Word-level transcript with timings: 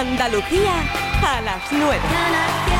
Andalucía 0.00 0.72
a 1.22 1.42
las 1.42 1.60
9. 1.70 2.79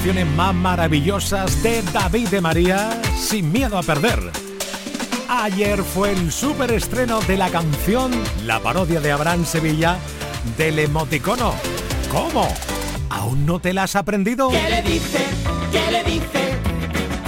canciones 0.00 0.34
más 0.34 0.54
maravillosas 0.54 1.62
de 1.62 1.82
David 1.92 2.28
de 2.28 2.40
María, 2.40 3.02
sin 3.18 3.52
miedo 3.52 3.76
a 3.76 3.82
perder. 3.82 4.18
Ayer 5.28 5.82
fue 5.82 6.12
el 6.12 6.32
superestreno 6.32 7.20
de 7.20 7.36
la 7.36 7.50
canción, 7.50 8.10
la 8.46 8.60
parodia 8.60 8.98
de 9.02 9.12
Abraham 9.12 9.44
Sevilla, 9.44 9.98
del 10.56 10.78
emoticono. 10.78 11.52
¿Cómo? 12.10 12.48
¿Aún 13.10 13.44
no 13.44 13.60
te 13.60 13.74
la 13.74 13.82
has 13.82 13.94
aprendido? 13.94 14.48
¿Qué 14.48 14.70
le 14.70 14.80
dice? 14.80 15.18
¿Qué 15.70 15.92
le 15.92 16.02
dice? 16.04 16.56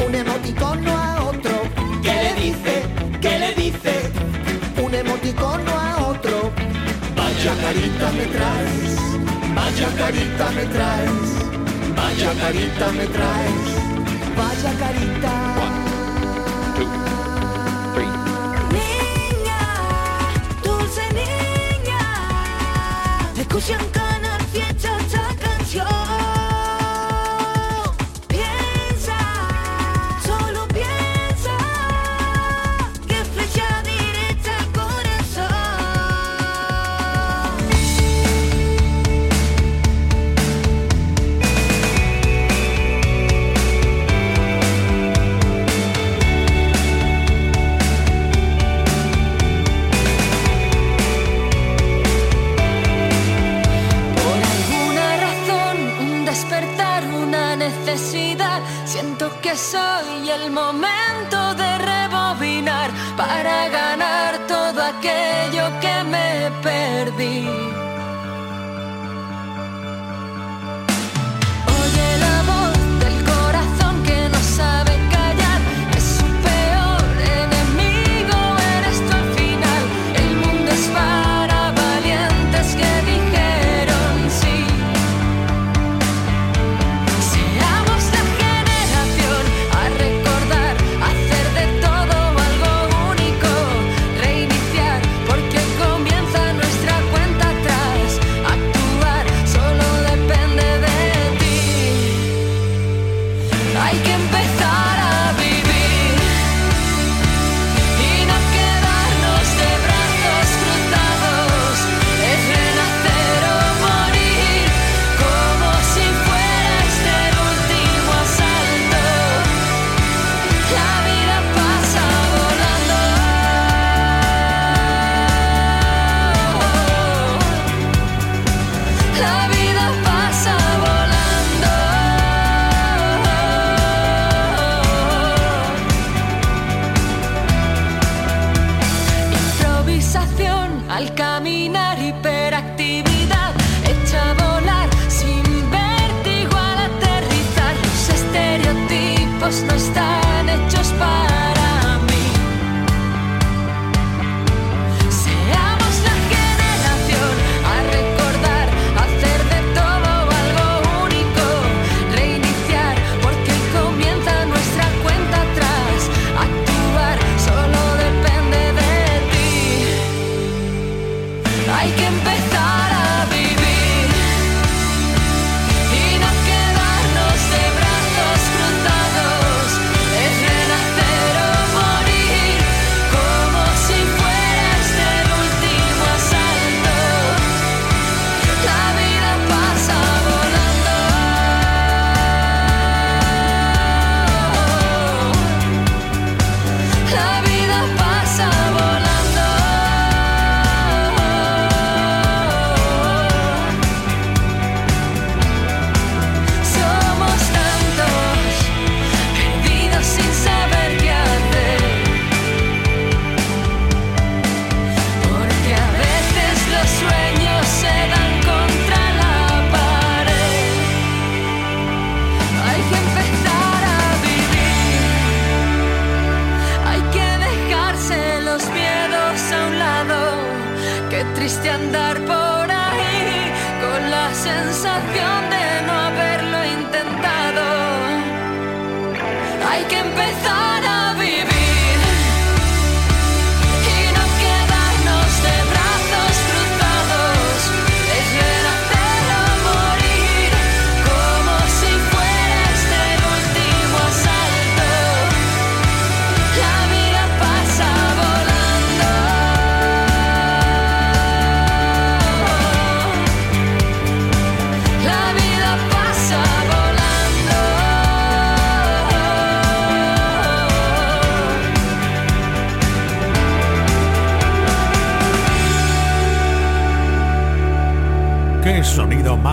Un 0.07 0.15
emoticono 0.15 0.97
a 0.97 1.25
otro. 1.25 1.53
¿Qué 2.03 2.15
le 2.15 2.35
dice? 2.41 2.83
¿Qué 3.21 3.39
le 3.39 3.55
dice? 3.55 4.11
Un 4.83 4.95
emoticono 4.95 5.73
a 5.79 6.07
otro. 6.07 6.51
Vaya 7.15 7.55
carita 7.61 8.13
me 8.13 8.25
traes, 8.25 9.55
vaya 9.55 9.89
carita 9.99 10.51
me 10.53 10.65
traes 10.65 11.53
Vaya 11.97 12.33
carita 12.41 12.93
me 12.93 13.07
traes, 13.07 13.71
vaya 14.37 14.73
carita. 14.79 15.33
Niña, 18.77 19.61
dulce 20.65 21.03
niña, 21.13 22.01
escuchan 23.37 24.02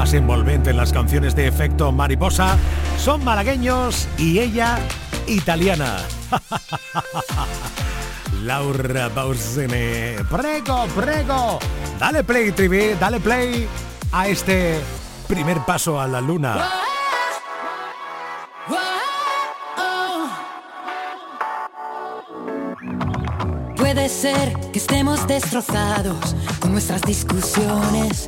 más 0.09 0.13
envolvente 0.15 0.71
en 0.71 0.77
las 0.77 0.91
canciones 0.91 1.35
de 1.35 1.45
efecto 1.45 1.91
mariposa 1.91 2.57
son 2.97 3.23
malagueños 3.23 4.07
y 4.17 4.39
ella 4.39 4.79
italiana. 5.27 5.97
Laura 8.43 9.09
Pausini. 9.09 10.15
Prego, 10.27 10.87
prego. 10.95 11.59
Dale 11.99 12.23
play, 12.23 12.51
Trivi, 12.51 12.95
dale 12.99 13.19
play 13.19 13.67
a 14.11 14.27
este 14.27 14.79
primer 15.27 15.59
paso 15.59 16.01
a 16.01 16.07
la 16.07 16.21
luna. 16.21 16.57
Puede 23.75 24.09
ser 24.09 24.53
que 24.71 24.79
estemos 24.79 25.27
destrozados 25.27 26.35
con 26.59 26.71
nuestras 26.71 27.03
discusiones 27.03 28.27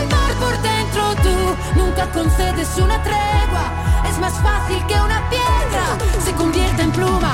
nunca 2.01 2.13
concedes 2.13 2.77
una 2.77 3.01
tregua, 3.03 4.05
es 4.09 4.17
más 4.19 4.33
fácil 4.33 4.85
que 4.87 4.95
una 4.95 5.29
piedra 5.29 5.97
se 6.23 6.31
convierta 6.33 6.83
en 6.83 6.91
pluma. 6.91 7.33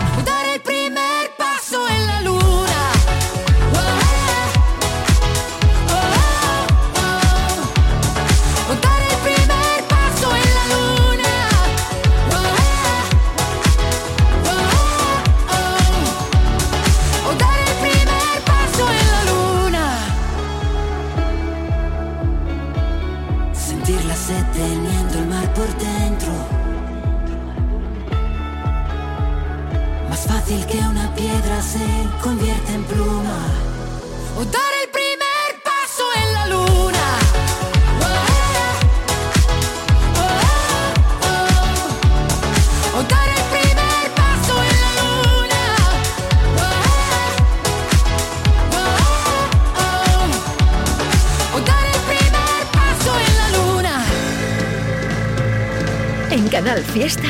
Canal 56.57 56.83
Fiesta, 56.83 57.27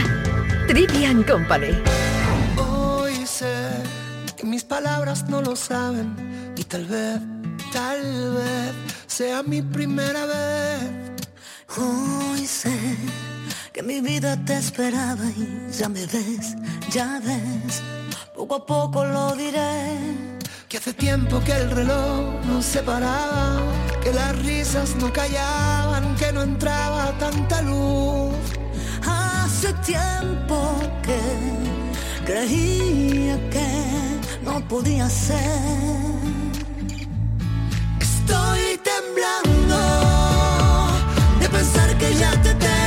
Trivian 0.68 1.22
Company. 1.24 1.78
Hoy 2.56 3.26
sé 3.26 3.46
que 4.38 4.46
mis 4.46 4.64
palabras 4.64 5.28
no 5.28 5.42
lo 5.42 5.58
saben 5.58 6.27
tal 6.68 6.86
vez, 6.86 7.20
tal 7.72 8.34
vez 8.34 8.74
sea 9.08 9.42
mi 9.44 9.62
primera 9.62 10.26
vez. 10.26 10.82
Hoy 11.78 12.46
sé 12.46 12.78
que 13.74 13.82
mi 13.84 14.02
vida 14.02 14.36
te 14.46 14.58
esperaba 14.58 15.26
y 15.26 15.72
ya 15.72 15.88
me 15.90 16.06
ves, 16.06 16.56
ya 16.92 17.20
ves, 17.24 17.82
poco 18.36 18.56
a 18.56 18.66
poco 18.66 19.06
lo 19.06 19.36
diré. 19.36 19.98
Que 20.68 20.78
hace 20.78 20.94
tiempo 20.94 21.40
que 21.46 21.54
el 21.54 21.72
reloj 21.72 22.46
no 22.46 22.62
se 22.62 22.84
paraba, 22.84 23.62
que 24.04 24.12
las 24.12 24.38
risas 24.40 24.96
no 24.96 25.12
callaban, 25.14 26.16
que 26.16 26.34
no 26.34 26.42
entraba 26.42 27.18
tanta 27.18 27.62
luz. 27.62 28.36
Hace 29.06 29.72
tiempo 29.86 30.78
que 31.02 31.20
creía 32.26 33.50
que 33.50 33.68
no 34.44 34.68
podía 34.68 35.10
ser. 35.10 36.37
Estoy 38.28 38.78
temblando 38.84 39.78
de 41.40 41.48
pensar 41.48 41.98
que 41.98 42.14
ya 42.14 42.32
te 42.42 42.54
tengo 42.56 42.87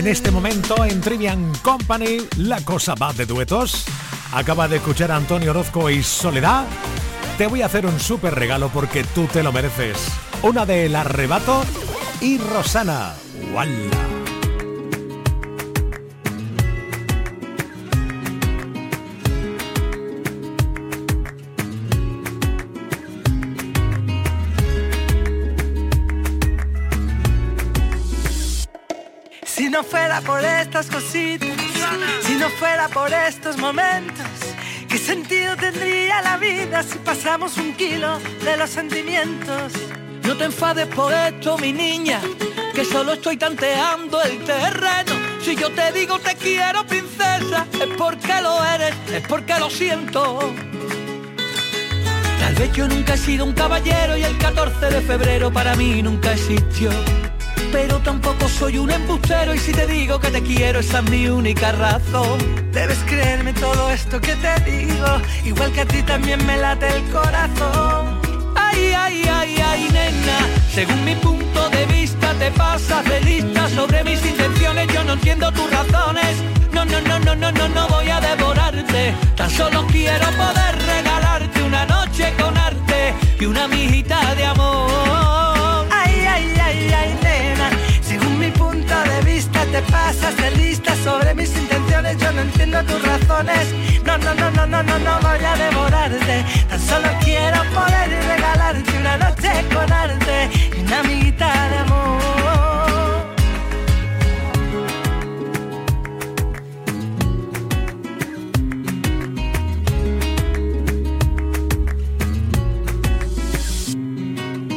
En 0.00 0.06
este 0.06 0.30
momento 0.30 0.82
en 0.82 1.02
Trivian 1.02 1.52
Company 1.56 2.20
la 2.38 2.64
cosa 2.64 2.94
va 2.94 3.12
de 3.12 3.26
duetos. 3.26 3.84
Acaba 4.32 4.66
de 4.66 4.76
escuchar 4.76 5.10
a 5.10 5.16
Antonio 5.16 5.50
Orozco 5.50 5.90
y 5.90 6.02
Soledad. 6.02 6.64
Te 7.36 7.46
voy 7.46 7.60
a 7.60 7.66
hacer 7.66 7.84
un 7.84 8.00
súper 8.00 8.34
regalo 8.34 8.70
porque 8.70 9.04
tú 9.04 9.26
te 9.26 9.42
lo 9.42 9.52
mereces. 9.52 9.98
Una 10.42 10.64
de 10.64 10.86
El 10.86 10.96
Arrebato 10.96 11.62
y 12.22 12.38
Rosana. 12.38 13.12
¡Wala! 13.52 14.19
No 29.80 29.84
fuera 29.84 30.20
por 30.20 30.44
estas 30.44 30.88
cositas, 30.88 31.48
si 32.20 32.34
no 32.34 32.50
fuera 32.50 32.86
por 32.88 33.10
estos 33.10 33.56
momentos, 33.56 34.26
¿qué 34.86 34.98
sentido 34.98 35.56
tendría 35.56 36.20
la 36.20 36.36
vida 36.36 36.82
si 36.82 36.98
pasamos 36.98 37.56
un 37.56 37.72
kilo 37.72 38.18
de 38.44 38.58
los 38.58 38.68
sentimientos? 38.68 39.72
No 40.22 40.36
te 40.36 40.44
enfades 40.44 40.86
por 40.88 41.14
esto, 41.14 41.56
mi 41.56 41.72
niña, 41.72 42.20
que 42.74 42.84
solo 42.84 43.14
estoy 43.14 43.38
tanteando 43.38 44.20
el 44.20 44.44
terreno. 44.44 45.14
Si 45.42 45.56
yo 45.56 45.70
te 45.70 45.92
digo 45.92 46.18
te 46.18 46.34
quiero, 46.34 46.86
princesa, 46.86 47.66
es 47.72 47.96
porque 47.96 48.34
lo 48.42 48.62
eres, 48.62 48.94
es 49.10 49.26
porque 49.26 49.58
lo 49.58 49.70
siento. 49.70 50.40
Tal 52.38 52.54
vez 52.54 52.70
yo 52.74 52.86
nunca 52.86 53.14
he 53.14 53.18
sido 53.18 53.46
un 53.46 53.54
caballero 53.54 54.14
y 54.18 54.24
el 54.24 54.36
14 54.36 54.90
de 54.90 55.00
febrero 55.00 55.50
para 55.50 55.74
mí 55.74 56.02
nunca 56.02 56.34
existió. 56.34 56.90
Pero 57.72 57.98
tampoco 58.00 58.48
soy 58.48 58.78
un 58.78 58.90
embustero 58.90 59.54
y 59.54 59.58
si 59.58 59.72
te 59.72 59.86
digo 59.86 60.18
que 60.18 60.28
te 60.30 60.42
quiero 60.42 60.80
esa 60.80 60.98
es 60.98 61.10
mi 61.10 61.28
única 61.28 61.72
razón. 61.72 62.38
Debes 62.72 62.98
creerme 63.06 63.52
todo 63.52 63.90
esto 63.90 64.20
que 64.20 64.34
te 64.36 64.70
digo, 64.70 65.06
igual 65.44 65.72
que 65.72 65.82
a 65.82 65.86
ti 65.86 66.02
también 66.02 66.44
me 66.46 66.56
late 66.56 66.88
el 66.88 67.02
corazón. 67.10 68.20
Ay, 68.56 68.92
ay, 68.92 69.22
ay, 69.30 69.56
ay, 69.64 69.88
nena, 69.92 70.38
según 70.72 71.04
mi 71.04 71.14
punto 71.16 71.70
de 71.70 71.86
vista 71.86 72.32
te 72.34 72.50
pasas 72.52 73.04
de 73.04 73.20
lista 73.20 73.68
sobre 73.68 74.02
mis 74.04 74.24
intenciones, 74.24 74.88
yo 74.92 75.04
no 75.04 75.12
entiendo 75.12 75.52
tus 75.52 75.70
razones. 75.70 76.36
No, 76.72 76.84
no, 76.84 77.00
no, 77.00 77.18
no, 77.20 77.34
no, 77.34 77.52
no, 77.52 77.68
no 77.68 77.88
voy 77.88 78.08
a 78.08 78.20
devorarte, 78.20 79.14
tan 79.36 79.50
solo 79.50 79.86
quiero 79.88 80.26
poder 80.30 80.78
regalarte 80.86 81.62
una 81.62 81.84
noche 81.86 82.32
con 82.40 82.56
arte 82.56 83.14
y 83.38 83.44
una 83.44 83.68
mijita 83.68 84.34
de 84.34 84.44
amor. 84.44 85.49
Te 89.70 89.82
pasas 89.82 90.36
de 90.36 90.50
lista 90.52 90.94
sobre 90.96 91.34
mis 91.34 91.56
intenciones, 91.56 92.16
yo 92.18 92.32
no 92.32 92.40
entiendo 92.42 92.82
tus 92.84 93.02
razones. 93.02 93.66
No, 94.04 94.18
no, 94.18 94.34
no, 94.34 94.50
no, 94.50 94.66
no, 94.66 94.82
no, 94.82 94.98
no 94.98 95.20
voy 95.20 95.44
a 95.44 95.56
devorarte, 95.56 96.44
tan 96.68 96.80
solo 96.80 97.08
quiero 97.22 97.62
poder 97.72 98.08
regalarte 98.26 98.98
una 98.98 99.16
noche 99.16 99.50
con 99.72 99.92
arte 99.92 100.50
y 100.76 100.80
una 100.80 101.00
amiguita 101.00 101.68
de 101.70 101.78
amor. 101.78 102.20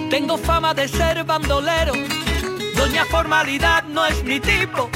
Tengo 0.10 0.38
fama 0.38 0.73
de 0.75 0.88
ser 0.88 1.23
bandolero, 1.23 1.93
doña 2.76 3.06
formalidad 3.06 3.84
no 3.86 4.06
es 4.06 4.24
mi 4.24 4.40
tipo, 4.40 4.90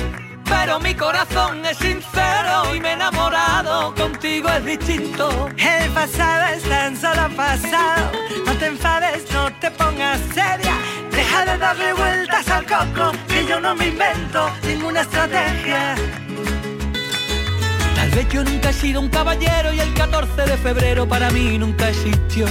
pero 0.46 0.80
mi 0.80 0.94
corazón 0.96 1.66
es 1.66 1.78
sincero 1.78 2.76
y 2.76 2.80
me 2.80 2.90
he 2.90 2.94
enamorado, 2.94 3.94
contigo 3.96 4.50
es 4.50 4.66
distinto. 4.66 5.50
El 5.58 5.90
pasado 5.92 6.56
es 6.56 6.63
tan 6.63 6.96
solo 6.96 7.30
pasado, 7.36 8.12
no 8.46 8.54
te 8.54 8.68
enfades, 8.68 9.32
no 9.32 9.52
te 9.60 9.72
pongas 9.72 10.20
seria, 10.34 10.76
deja 11.12 11.46
de 11.46 11.58
darle 11.58 11.94
vueltas 11.94 12.48
al 12.50 12.66
coco, 12.66 13.12
que 13.28 13.46
yo 13.46 13.60
no 13.60 13.76
me 13.76 13.88
invento 13.88 14.50
ninguna 14.63 15.02
estrategia. 15.02 15.96
Tal 17.96 18.10
vez 18.12 18.30
yo 18.30 18.44
nunca 18.44 18.70
he 18.70 18.74
sido 18.74 19.02
un 19.02 19.10
caballero 19.10 19.74
y 19.74 19.80
el 19.80 19.94
14 19.94 20.44
de 20.44 20.58
febrero 20.58 21.08
para 21.08 21.30
mí 21.32 21.58
nunca 21.58 21.90
existió. 21.90 22.46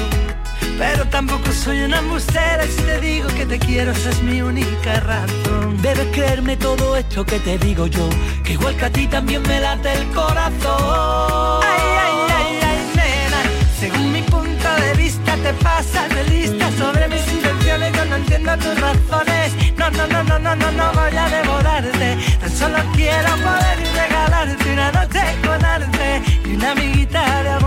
Pero 0.79 1.07
tampoco 1.09 1.51
soy 1.53 1.83
una 1.83 1.99
embustera 1.99 2.65
y 2.65 2.69
si 2.69 2.83
te 2.83 3.01
digo 3.01 3.29
que 3.29 3.47
te 3.47 3.59
quiero, 3.59 3.93
esa 3.93 4.11
es 4.11 4.23
mi 4.23 4.43
única 4.43 5.01
razón. 5.01 5.81
Debes 5.81 6.07
creerme 6.12 6.57
todo 6.57 6.97
esto 6.97 7.25
que 7.25 7.39
te 7.41 7.57
digo 7.59 7.87
yo, 7.87 8.09
que 8.45 8.53
igual 8.53 8.77
que 8.77 8.85
a 8.85 8.91
ti 8.91 9.07
también 9.07 9.43
me 9.43 9.59
late 9.61 9.93
el 9.93 10.07
corazón. 10.09 11.62
Ay, 11.65 11.81
ay, 12.05 12.17
ay, 12.39 12.59
ay, 12.62 12.79
nena, 12.95 13.41
según 13.81 14.12
mi 14.12 14.23
punto 14.23 14.69
de 14.83 14.95
vista 15.03 15.35
te 15.37 15.53
pasas 15.55 16.09
de 16.11 16.25
lista 16.25 16.71
sobre 16.73 17.09
mis 17.09 17.27
intenciones, 17.33 17.93
yo 17.95 18.05
no 18.05 18.17
entiendo 18.17 18.57
tus 18.59 18.81
razones. 18.81 19.53
No, 19.79 19.91
no, 19.91 20.07
no, 20.09 20.23
no, 20.25 20.39
no, 20.39 20.57
no, 20.57 20.73
no 20.73 20.93
voy 20.93 21.17
a 21.17 21.29
devorarte, 21.29 22.19
tan 22.39 22.51
solo 22.51 22.79
quiero 22.95 23.31
poder 23.37 23.79
regalarte 23.95 24.73
una 24.73 24.93
noche 24.93 25.21
con 25.43 25.65
arte 25.65 26.23
y 26.45 26.55
una 26.55 26.73
amiguita 26.73 27.43
de 27.43 27.51
amor. 27.51 27.65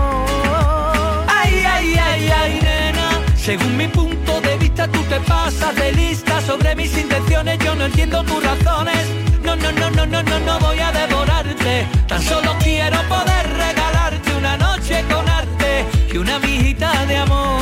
Según 3.50 3.76
mi 3.76 3.88
punto 3.88 4.40
de 4.42 4.56
vista 4.58 4.86
tú 4.86 5.02
te 5.08 5.18
pasas 5.22 5.74
de 5.74 5.90
lista 5.90 6.40
sobre 6.40 6.76
mis 6.76 6.96
intenciones, 6.96 7.58
yo 7.58 7.74
no 7.74 7.86
entiendo 7.86 8.22
tus 8.22 8.40
razones. 8.44 9.08
No, 9.42 9.56
no, 9.56 9.72
no, 9.72 9.90
no, 9.90 10.06
no, 10.06 10.22
no, 10.22 10.38
no 10.38 10.60
voy 10.60 10.78
a 10.78 10.92
devorarte. 10.92 11.84
Tan 12.06 12.22
solo 12.22 12.54
quiero 12.62 12.96
poder 13.08 13.48
regalarte 13.48 14.36
una 14.36 14.56
noche 14.56 15.04
con 15.10 15.28
arte 15.28 15.84
y 16.12 16.16
una 16.18 16.38
mijita 16.38 17.04
de 17.06 17.16
amor. 17.16 17.58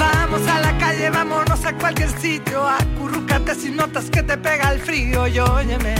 Vamos 0.00 0.48
a 0.48 0.60
la 0.62 0.76
calle, 0.76 1.08
vámonos 1.08 1.64
a 1.64 1.72
cualquier 1.72 2.10
sitio, 2.20 2.66
acurrucate 2.66 3.54
sin 3.54 3.76
notas 3.76 4.10
que 4.10 4.24
te 4.24 4.36
pega 4.36 4.72
el 4.72 4.80
frío 4.80 5.28
y 5.28 5.38
óyeme. 5.38 5.94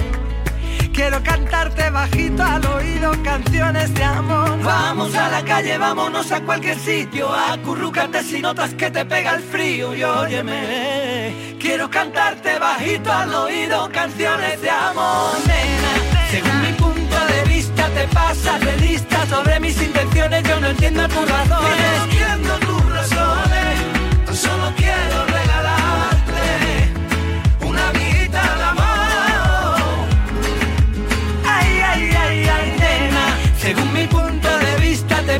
Quiero 1.01 1.23
cantarte 1.23 1.89
bajito 1.89 2.43
al 2.43 2.67
oído 2.67 3.11
canciones 3.25 3.95
de 3.95 4.05
amor. 4.05 4.63
Vamos 4.63 5.15
a 5.15 5.31
la 5.31 5.43
calle, 5.43 5.79
vámonos 5.79 6.31
a 6.31 6.43
cualquier 6.43 6.79
sitio. 6.79 7.33
Acurrúcate 7.33 8.23
si 8.23 8.43
notas 8.43 8.75
que 8.75 8.91
te 8.91 9.07
pega 9.07 9.37
el 9.37 9.43
frío 9.43 9.95
y 9.95 10.05
óyeme. 10.05 11.57
Quiero 11.59 11.89
cantarte 11.89 12.59
bajito 12.59 13.11
al 13.11 13.35
oído 13.35 13.89
canciones 13.91 14.61
de 14.61 14.69
amor, 14.69 15.39
nena. 15.47 16.29
Según 16.31 16.61
mi 16.61 16.73
punto 16.75 17.17
de 17.29 17.45
vista 17.49 17.89
te 17.89 18.07
pasas 18.09 18.61
de 18.61 18.77
lista 18.77 19.25
sobre 19.25 19.59
mis 19.59 19.81
intenciones. 19.81 20.43
Yo 20.43 20.61
no 20.61 20.67
entiendo 20.67 21.09
tus 21.09 21.31
razones. 21.31 21.81
No 21.97 22.05
entiendo 22.05 22.59
tus 22.59 22.70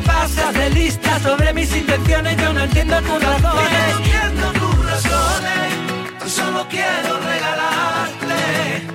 te 0.01 0.07
pasas 0.07 0.53
de 0.53 0.69
lista 0.69 1.19
sobre 1.19 1.53
mis 1.53 1.75
intenciones. 1.75 2.37
Yo 2.37 2.53
no 2.53 2.61
entiendo 2.61 3.01
tus 3.01 3.23
razones. 3.23 3.43
No 3.43 3.97
entiendo 3.97 4.51
tus 4.53 4.85
razones. 4.85 6.19
Tan 6.19 6.29
solo 6.29 6.67
quiero 6.69 7.19
regalarte 7.19 8.87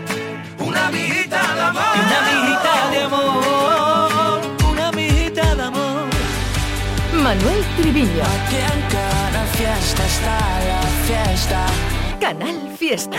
una 0.58 0.86
amiguita 0.86 1.54
de 1.54 1.60
amor. 1.60 1.82
Una 2.04 2.18
amiguita 2.18 2.90
de 2.90 3.02
amor. 3.02 4.40
Una 4.70 4.88
amiguita 4.88 5.54
de 5.54 5.62
amor. 5.62 6.08
Manuel 7.14 7.64
Triviño. 7.76 8.22
Aquí 8.22 8.56
en 8.56 8.80
cada 8.96 9.44
fiesta 9.56 10.06
está 10.06 10.38
la 10.68 10.80
fiesta. 11.06 11.66
Canal 12.20 12.76
Fiesta. 12.78 13.18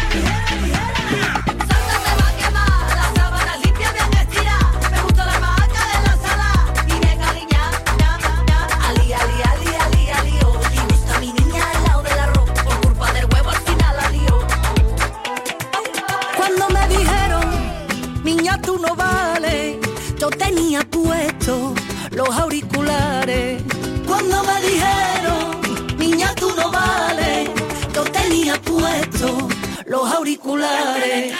los 29.91 30.09
auriculares. 30.09 31.35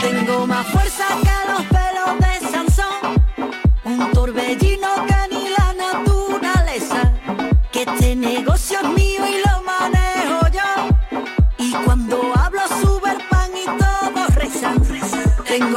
Tengo 0.00 0.46
más 0.46 0.66
fuerza. 0.68 1.27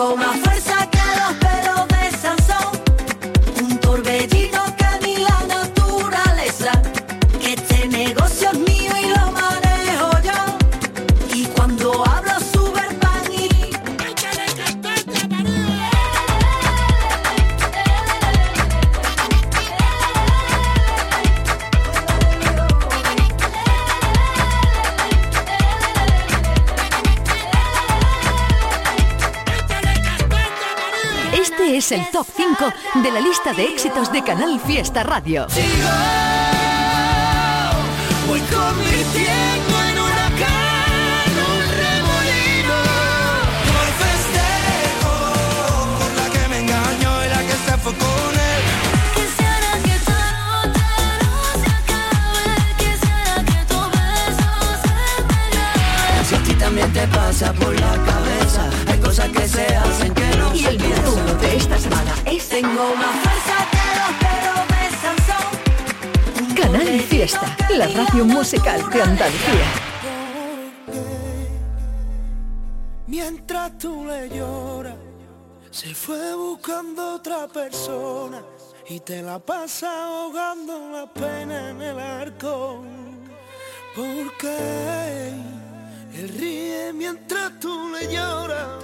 Oh 0.03 0.15
my 0.15 0.50
lista 33.31 33.53
de 33.53 33.63
éxitos 33.63 34.11
de 34.11 34.21
Canal 34.25 34.59
Fiesta 34.59 35.03
Radio. 35.03 35.47
Tengo 62.61 62.95
más 62.95 63.15
fuerza 63.23 63.55
que 63.71 63.83
los 63.97 64.13
de 66.53 66.61
Canal 66.61 67.01
Fiesta, 67.01 67.57
la 67.71 67.87
radio 67.87 68.23
musical 68.23 68.87
de 68.91 69.01
Andalucía. 69.01 69.67
Mientras 73.07 73.75
tú 73.79 74.05
le 74.05 74.29
lloras, 74.29 74.93
se 75.71 75.95
fue 75.95 76.35
buscando 76.35 77.15
otra 77.15 77.47
persona 77.47 78.43
y 78.87 78.99
te 78.99 79.23
la 79.23 79.39
pasa 79.39 79.89
ahogando 80.05 80.91
la 80.91 81.11
pena 81.11 81.71
en 81.71 81.81
el 81.81 81.99
arcón. 81.99 82.85
Porque 83.95 85.31
él 86.13 86.29
ríe 86.37 86.93
mientras 86.93 87.59
tú 87.59 87.89
le 87.89 88.13
lloras, 88.13 88.83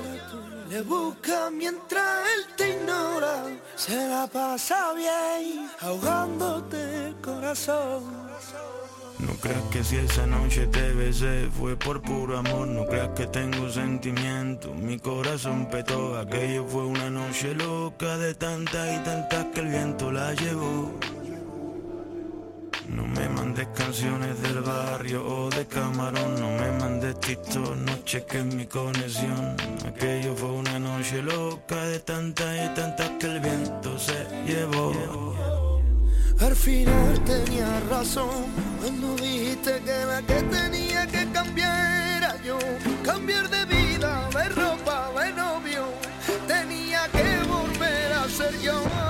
le 0.68 0.82
busca 0.82 1.52
mientras 1.52 2.28
él 2.36 2.48
te 2.56 2.77
ahora 2.98 3.44
se 3.76 4.08
la 4.08 4.28
pasa 4.28 4.94
bien 4.94 5.70
ahogándote 5.82 7.08
el 7.08 7.16
corazón. 7.22 8.28
No 9.20 9.34
creas 9.42 9.64
que 9.72 9.84
si 9.84 9.96
esa 9.96 10.28
noche 10.28 10.68
te 10.68 10.94
besé 10.94 11.50
fue 11.58 11.76
por 11.76 12.02
puro 12.02 12.38
amor, 12.38 12.68
no 12.68 12.86
creas 12.86 13.10
que 13.16 13.26
tengo 13.26 13.68
sentimiento. 13.70 14.74
Mi 14.76 15.00
corazón 15.00 15.68
petó, 15.72 16.20
aquello 16.20 16.66
fue 16.68 16.86
una 16.86 17.10
noche 17.10 17.56
loca 17.56 18.18
de 18.18 18.36
tantas 18.36 18.96
y 18.96 19.04
tantas 19.04 19.46
que 19.46 19.62
el 19.62 19.68
viento 19.70 20.12
la 20.12 20.34
llevó 20.34 20.92
mandes 23.58 23.86
canciones 23.86 24.42
del 24.42 24.62
barrio 24.62 25.26
o 25.26 25.50
de 25.50 25.66
camarón. 25.66 26.40
No 26.40 26.52
me 26.52 26.72
mandes 26.80 27.20
tito, 27.20 27.76
no 27.76 27.98
cheques 28.04 28.46
mi 28.46 28.68
conexión. 28.68 29.56
Aquello 29.88 30.36
fue 30.36 30.52
una 30.52 30.78
noche 30.78 31.24
loca 31.24 31.76
de 31.86 32.00
tantas 32.00 32.56
y 32.56 32.76
tantas 32.76 33.10
que 33.20 33.26
el 33.26 33.40
viento 33.40 33.98
se 33.98 34.28
llevó. 34.46 34.94
Al 36.40 36.56
final 36.56 37.20
tenía 37.26 37.80
razón 37.90 38.46
cuando 38.80 39.16
dijiste 39.16 39.82
que 39.84 40.06
la 40.06 40.22
que 40.22 40.42
tenía 40.44 41.08
que 41.08 41.28
cambiar 41.32 42.18
era 42.18 42.44
yo. 42.44 42.60
Cambiar 43.04 43.50
de 43.50 43.66
vida, 43.66 44.30
ver 44.36 44.54
ropa, 44.54 45.10
de 45.20 45.34
novio. 45.34 45.86
Tenía 46.48 47.08
que 47.08 47.44
volver 47.48 48.14
a 48.14 48.30
ser 48.30 48.60
yo. 48.60 49.07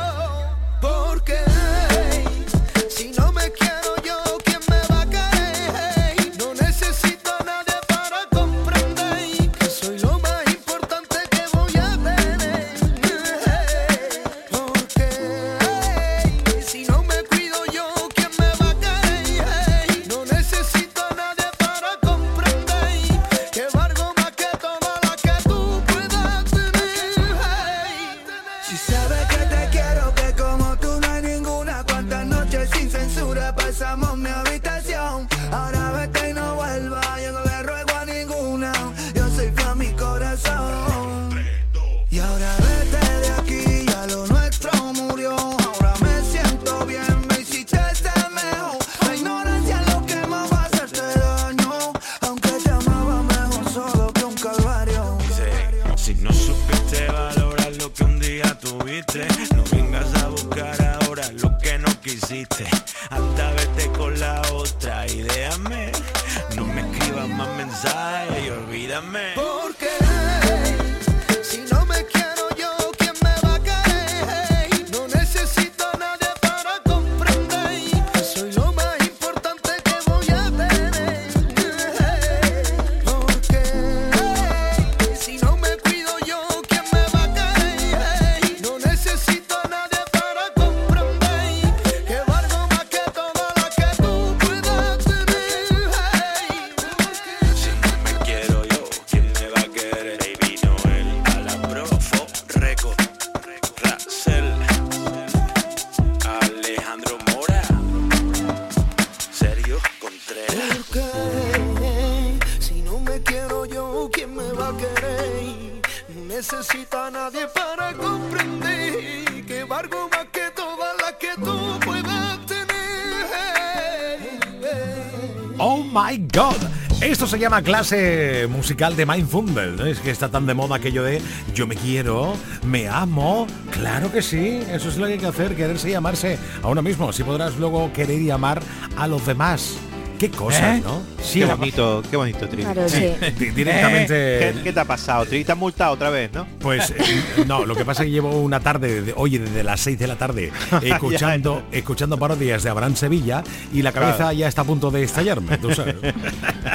Se 127.38 127.42
llama 127.44 127.62
clase 127.62 128.48
musical 128.50 128.96
de 128.96 129.06
Mindfumble, 129.06 129.74
¿no? 129.74 129.86
Es 129.86 130.00
que 130.00 130.10
está 130.10 130.28
tan 130.30 130.48
de 130.48 130.56
moda 130.56 130.78
aquello 130.78 131.04
de 131.04 131.22
yo 131.54 131.68
me 131.68 131.76
quiero, 131.76 132.36
me 132.66 132.88
amo. 132.88 133.46
Claro 133.70 134.12
que 134.12 134.24
sí, 134.24 134.60
eso 134.72 134.90
es 134.90 134.98
lo 134.98 135.06
que 135.06 135.14
hay 135.14 135.20
que 135.20 135.28
hacer, 135.28 135.56
quererse 135.56 135.92
y 135.92 135.94
amarse 135.94 136.40
a 136.64 136.68
uno 136.68 136.82
mismo. 136.82 137.10
Así 137.10 137.24
podrás 137.24 137.56
luego 137.58 137.94
querer 137.94 138.20
y 138.22 138.32
amar 138.32 138.60
a 138.98 139.06
los 139.08 139.24
demás. 139.28 139.76
Qué 140.18 140.32
cosas, 140.32 140.80
¿Eh? 140.80 140.82
¿no? 140.84 141.04
qué 141.32 141.46
bonito, 141.46 142.02
qué 142.10 142.18
bonito, 142.18 142.50
Tri. 142.50 142.64
Claro, 142.64 142.90
sí. 142.90 143.14
Directamente- 143.56 144.52
¿Qué, 144.56 144.62
qué 144.64 144.74
te 144.74 144.80
ha 144.80 144.86
pasado, 144.86 145.28
Tri? 145.28 145.46
¿Te 145.46 145.52
has 145.52 145.58
multado 145.60 145.94
otra 145.94 146.10
vez, 146.10 146.32
no? 146.34 146.48
Pues 146.60 146.90
eh, 146.90 147.24
no, 147.46 147.68
lo 147.68 147.76
que 147.76 147.86
pasa 147.86 148.02
es 148.02 148.08
que 148.08 148.14
llevo 148.14 148.32
una 148.42 148.60
tarde, 148.60 149.04
de, 149.04 149.14
oye, 149.16 149.38
desde 149.38 149.64
las 149.64 149.80
6 149.82 150.00
de 150.00 150.08
la 150.08 150.16
tarde, 150.16 150.52
escuchando, 150.82 151.62
escuchando 151.72 152.18
parodias 152.18 152.64
de 152.64 152.70
Abraham 152.72 152.96
Sevilla 152.96 153.44
y 153.72 153.84
la 153.84 153.92
cabeza 153.92 154.18
Claro. 154.18 154.32
ya 154.32 154.48
está 154.48 154.62
a 154.64 154.66
punto 154.66 154.90
de 154.90 155.04
estallarme, 155.04 155.56
tú 155.60 155.72
sabes. 155.72 155.98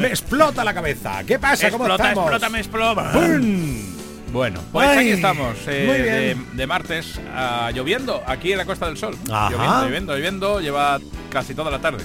Me 0.00 0.08
explota 0.08 0.64
la 0.64 0.74
cabeza. 0.74 1.22
¿Qué 1.24 1.38
pasa? 1.38 1.70
¿Cómo 1.70 1.84
Explota, 1.84 2.08
estamos? 2.08 2.30
explota, 2.32 2.48
me 2.50 2.58
explota. 2.58 3.12
Bueno, 4.32 4.60
pues 4.70 4.88
Ay, 4.88 4.98
aquí 4.98 5.08
estamos, 5.10 5.56
eh, 5.66 6.36
de, 6.52 6.56
de 6.56 6.66
martes, 6.66 7.20
ah, 7.34 7.72
lloviendo, 7.74 8.22
aquí 8.26 8.52
en 8.52 8.58
la 8.58 8.64
Costa 8.64 8.86
del 8.86 8.96
Sol. 8.96 9.16
Ajá. 9.28 9.50
Lloviendo, 9.50 9.82
lloviendo, 9.86 10.14
lloviendo, 10.16 10.60
lleva 10.60 11.00
casi 11.30 11.54
toda 11.54 11.70
la 11.70 11.80
tarde. 11.80 12.04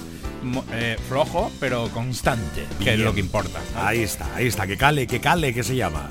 Eh, 0.72 0.96
flojo, 1.08 1.50
pero 1.60 1.88
constante, 1.90 2.66
que 2.82 2.94
es 2.94 3.00
lo 3.00 3.14
que 3.14 3.20
importa. 3.20 3.60
Ahí 3.76 4.02
está, 4.02 4.26
ahí 4.34 4.46
está, 4.48 4.66
que 4.66 4.76
cale, 4.76 5.06
que 5.06 5.20
cale, 5.20 5.54
que 5.54 5.62
se 5.62 5.76
llama. 5.76 6.10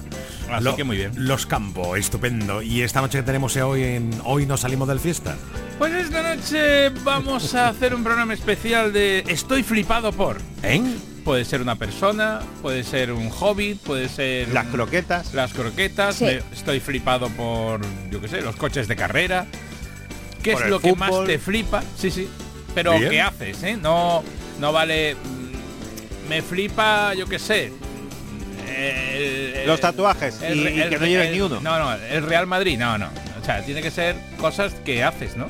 Así 0.50 0.74
que 0.76 0.84
muy 0.84 0.98
bien. 0.98 1.12
Los 1.16 1.46
Campos, 1.46 1.98
estupendo. 1.98 2.62
Y 2.62 2.82
esta 2.82 3.02
noche 3.02 3.18
que 3.20 3.24
tenemos 3.24 3.56
hoy 3.58 3.84
en 3.84 4.12
Hoy 4.24 4.46
nos 4.46 4.62
salimos 4.62 4.88
del 4.88 5.00
fiesta. 5.00 5.36
Pues 5.78 5.94
esta 5.94 6.36
noche 6.36 6.90
vamos 7.04 7.54
a 7.56 7.70
hacer 7.70 7.94
un 7.94 8.04
programa 8.04 8.34
especial 8.34 8.94
de 8.94 9.24
Estoy 9.28 9.64
flipado 9.64 10.12
por. 10.14 10.38
¿Eh? 10.64 10.82
Puede 11.26 11.44
ser 11.44 11.60
una 11.62 11.76
persona, 11.76 12.40
puede 12.62 12.84
ser 12.84 13.12
un 13.12 13.30
hobbit, 13.38 13.82
puede 13.82 14.08
ser... 14.10 14.48
Las 14.50 14.68
croquetas. 14.68 15.34
Las 15.34 15.52
croquetas. 15.54 16.16
Sí. 16.18 16.26
me- 16.26 16.42
estoy 16.56 16.80
flipado 16.80 17.30
por, 17.30 17.82
yo 18.12 18.22
qué 18.22 18.28
sé, 18.28 18.42
los 18.42 18.56
coches 18.56 18.88
de 18.88 18.96
carrera. 18.96 19.48
¿Qué 20.44 20.52
Por 20.54 20.62
es 20.62 20.66
el 20.66 20.72
lo 20.72 20.80
que 20.80 20.96
más 20.96 21.12
te 21.26 21.40
flipa? 21.40 21.84
Sí, 21.98 22.12
sí. 22.12 22.30
Pero 22.76 22.98
Bien. 23.00 23.10
¿qué 23.10 23.22
haces? 23.22 23.64
eh? 23.64 23.76
No, 23.76 24.24
no 24.60 24.72
vale... 24.72 25.16
mm, 25.16 26.30
Me 26.30 26.42
flipa, 26.44 27.16
yo 27.16 27.26
qué 27.28 27.40
sé. 27.40 27.72
el- 28.78 29.56
el- 29.56 29.68
Los 29.68 29.80
tatuajes 29.82 30.40
y- 30.42 30.46
y 30.68 30.90
que 30.90 31.00
no 31.00 31.06
lleves 31.08 31.28
el- 31.28 31.34
ni 31.34 31.42
uno. 31.42 31.60
No, 31.60 31.80
no, 31.80 31.94
el 31.94 32.22
Real 32.24 32.46
Madrid, 32.46 32.78
no, 32.78 32.98
no. 33.00 33.10
O 33.42 33.46
sea, 33.46 33.64
tiene 33.66 33.82
que 33.82 33.90
ser 33.92 34.16
cosas 34.40 34.74
que 34.86 35.04
haces, 35.04 35.36
¿no? 35.38 35.50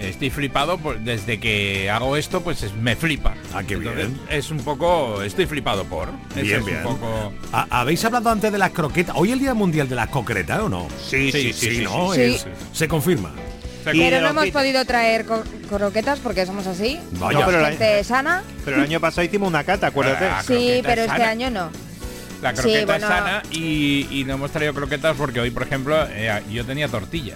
Estoy 0.00 0.30
flipado 0.30 0.78
por- 0.78 0.98
desde 1.00 1.38
que 1.40 1.90
hago 1.90 2.16
esto, 2.16 2.40
pues 2.42 2.62
es- 2.62 2.74
me 2.74 2.94
flipa. 2.96 3.34
Ah, 3.54 3.62
qué 3.66 3.74
Entonces, 3.74 4.08
bien. 4.08 4.20
Es 4.30 4.50
un 4.50 4.58
poco, 4.58 5.22
estoy 5.22 5.46
flipado 5.46 5.84
por. 5.84 6.08
Bien, 6.34 6.58
es 6.60 6.64
bien. 6.64 6.78
un 6.78 6.82
poco. 6.96 7.32
¿Ha- 7.52 7.66
¿Habéis 7.70 8.04
hablado 8.04 8.30
antes 8.30 8.52
de 8.52 8.58
las 8.58 8.70
croquetas? 8.70 9.14
¿Hoy 9.18 9.32
el 9.32 9.38
Día 9.40 9.54
Mundial 9.54 9.88
de 9.88 9.96
las 9.96 10.08
concretas 10.08 10.60
o 10.60 10.68
no? 10.68 10.88
Sí, 11.04 11.32
sí, 11.32 11.52
sí, 11.52 11.76
sí, 11.76 11.80
¿no? 11.84 12.12
sí. 12.14 12.20
Es- 12.22 12.46
se 12.72 12.86
confirma. 12.88 13.32
Pero 13.84 14.20
no 14.20 14.28
hemos 14.28 14.48
podido 14.50 14.84
traer 14.84 15.24
croquetas 15.68 16.18
porque 16.18 16.44
somos 16.44 16.66
así. 16.66 17.00
Vaya. 17.12 17.38
No, 17.40 17.46
pero 17.46 17.60
la- 17.62 17.68
Gente 17.70 18.04
sana. 18.04 18.42
Pero 18.64 18.76
el 18.76 18.82
año 18.82 19.00
pasado 19.00 19.24
hicimos 19.24 19.48
una 19.48 19.64
cata, 19.64 19.86
acuérdate. 19.86 20.26
Ah, 20.26 20.42
Sí, 20.46 20.80
pero 20.84 21.02
es 21.02 21.08
este 21.10 21.22
año 21.24 21.50
no. 21.50 21.70
La 22.42 22.54
Sí, 22.54 22.62
croqueta 22.62 22.84
bueno. 22.86 23.06
es 23.06 23.12
sana 23.12 23.42
y, 23.50 24.06
y 24.10 24.24
no 24.24 24.34
hemos 24.34 24.50
traído 24.52 24.72
croquetas 24.74 25.16
porque 25.16 25.40
hoy, 25.40 25.50
por 25.50 25.62
ejemplo, 25.64 25.96
eh, 26.10 26.40
yo 26.50 26.64
tenía 26.64 26.86
tortilla. 26.88 27.34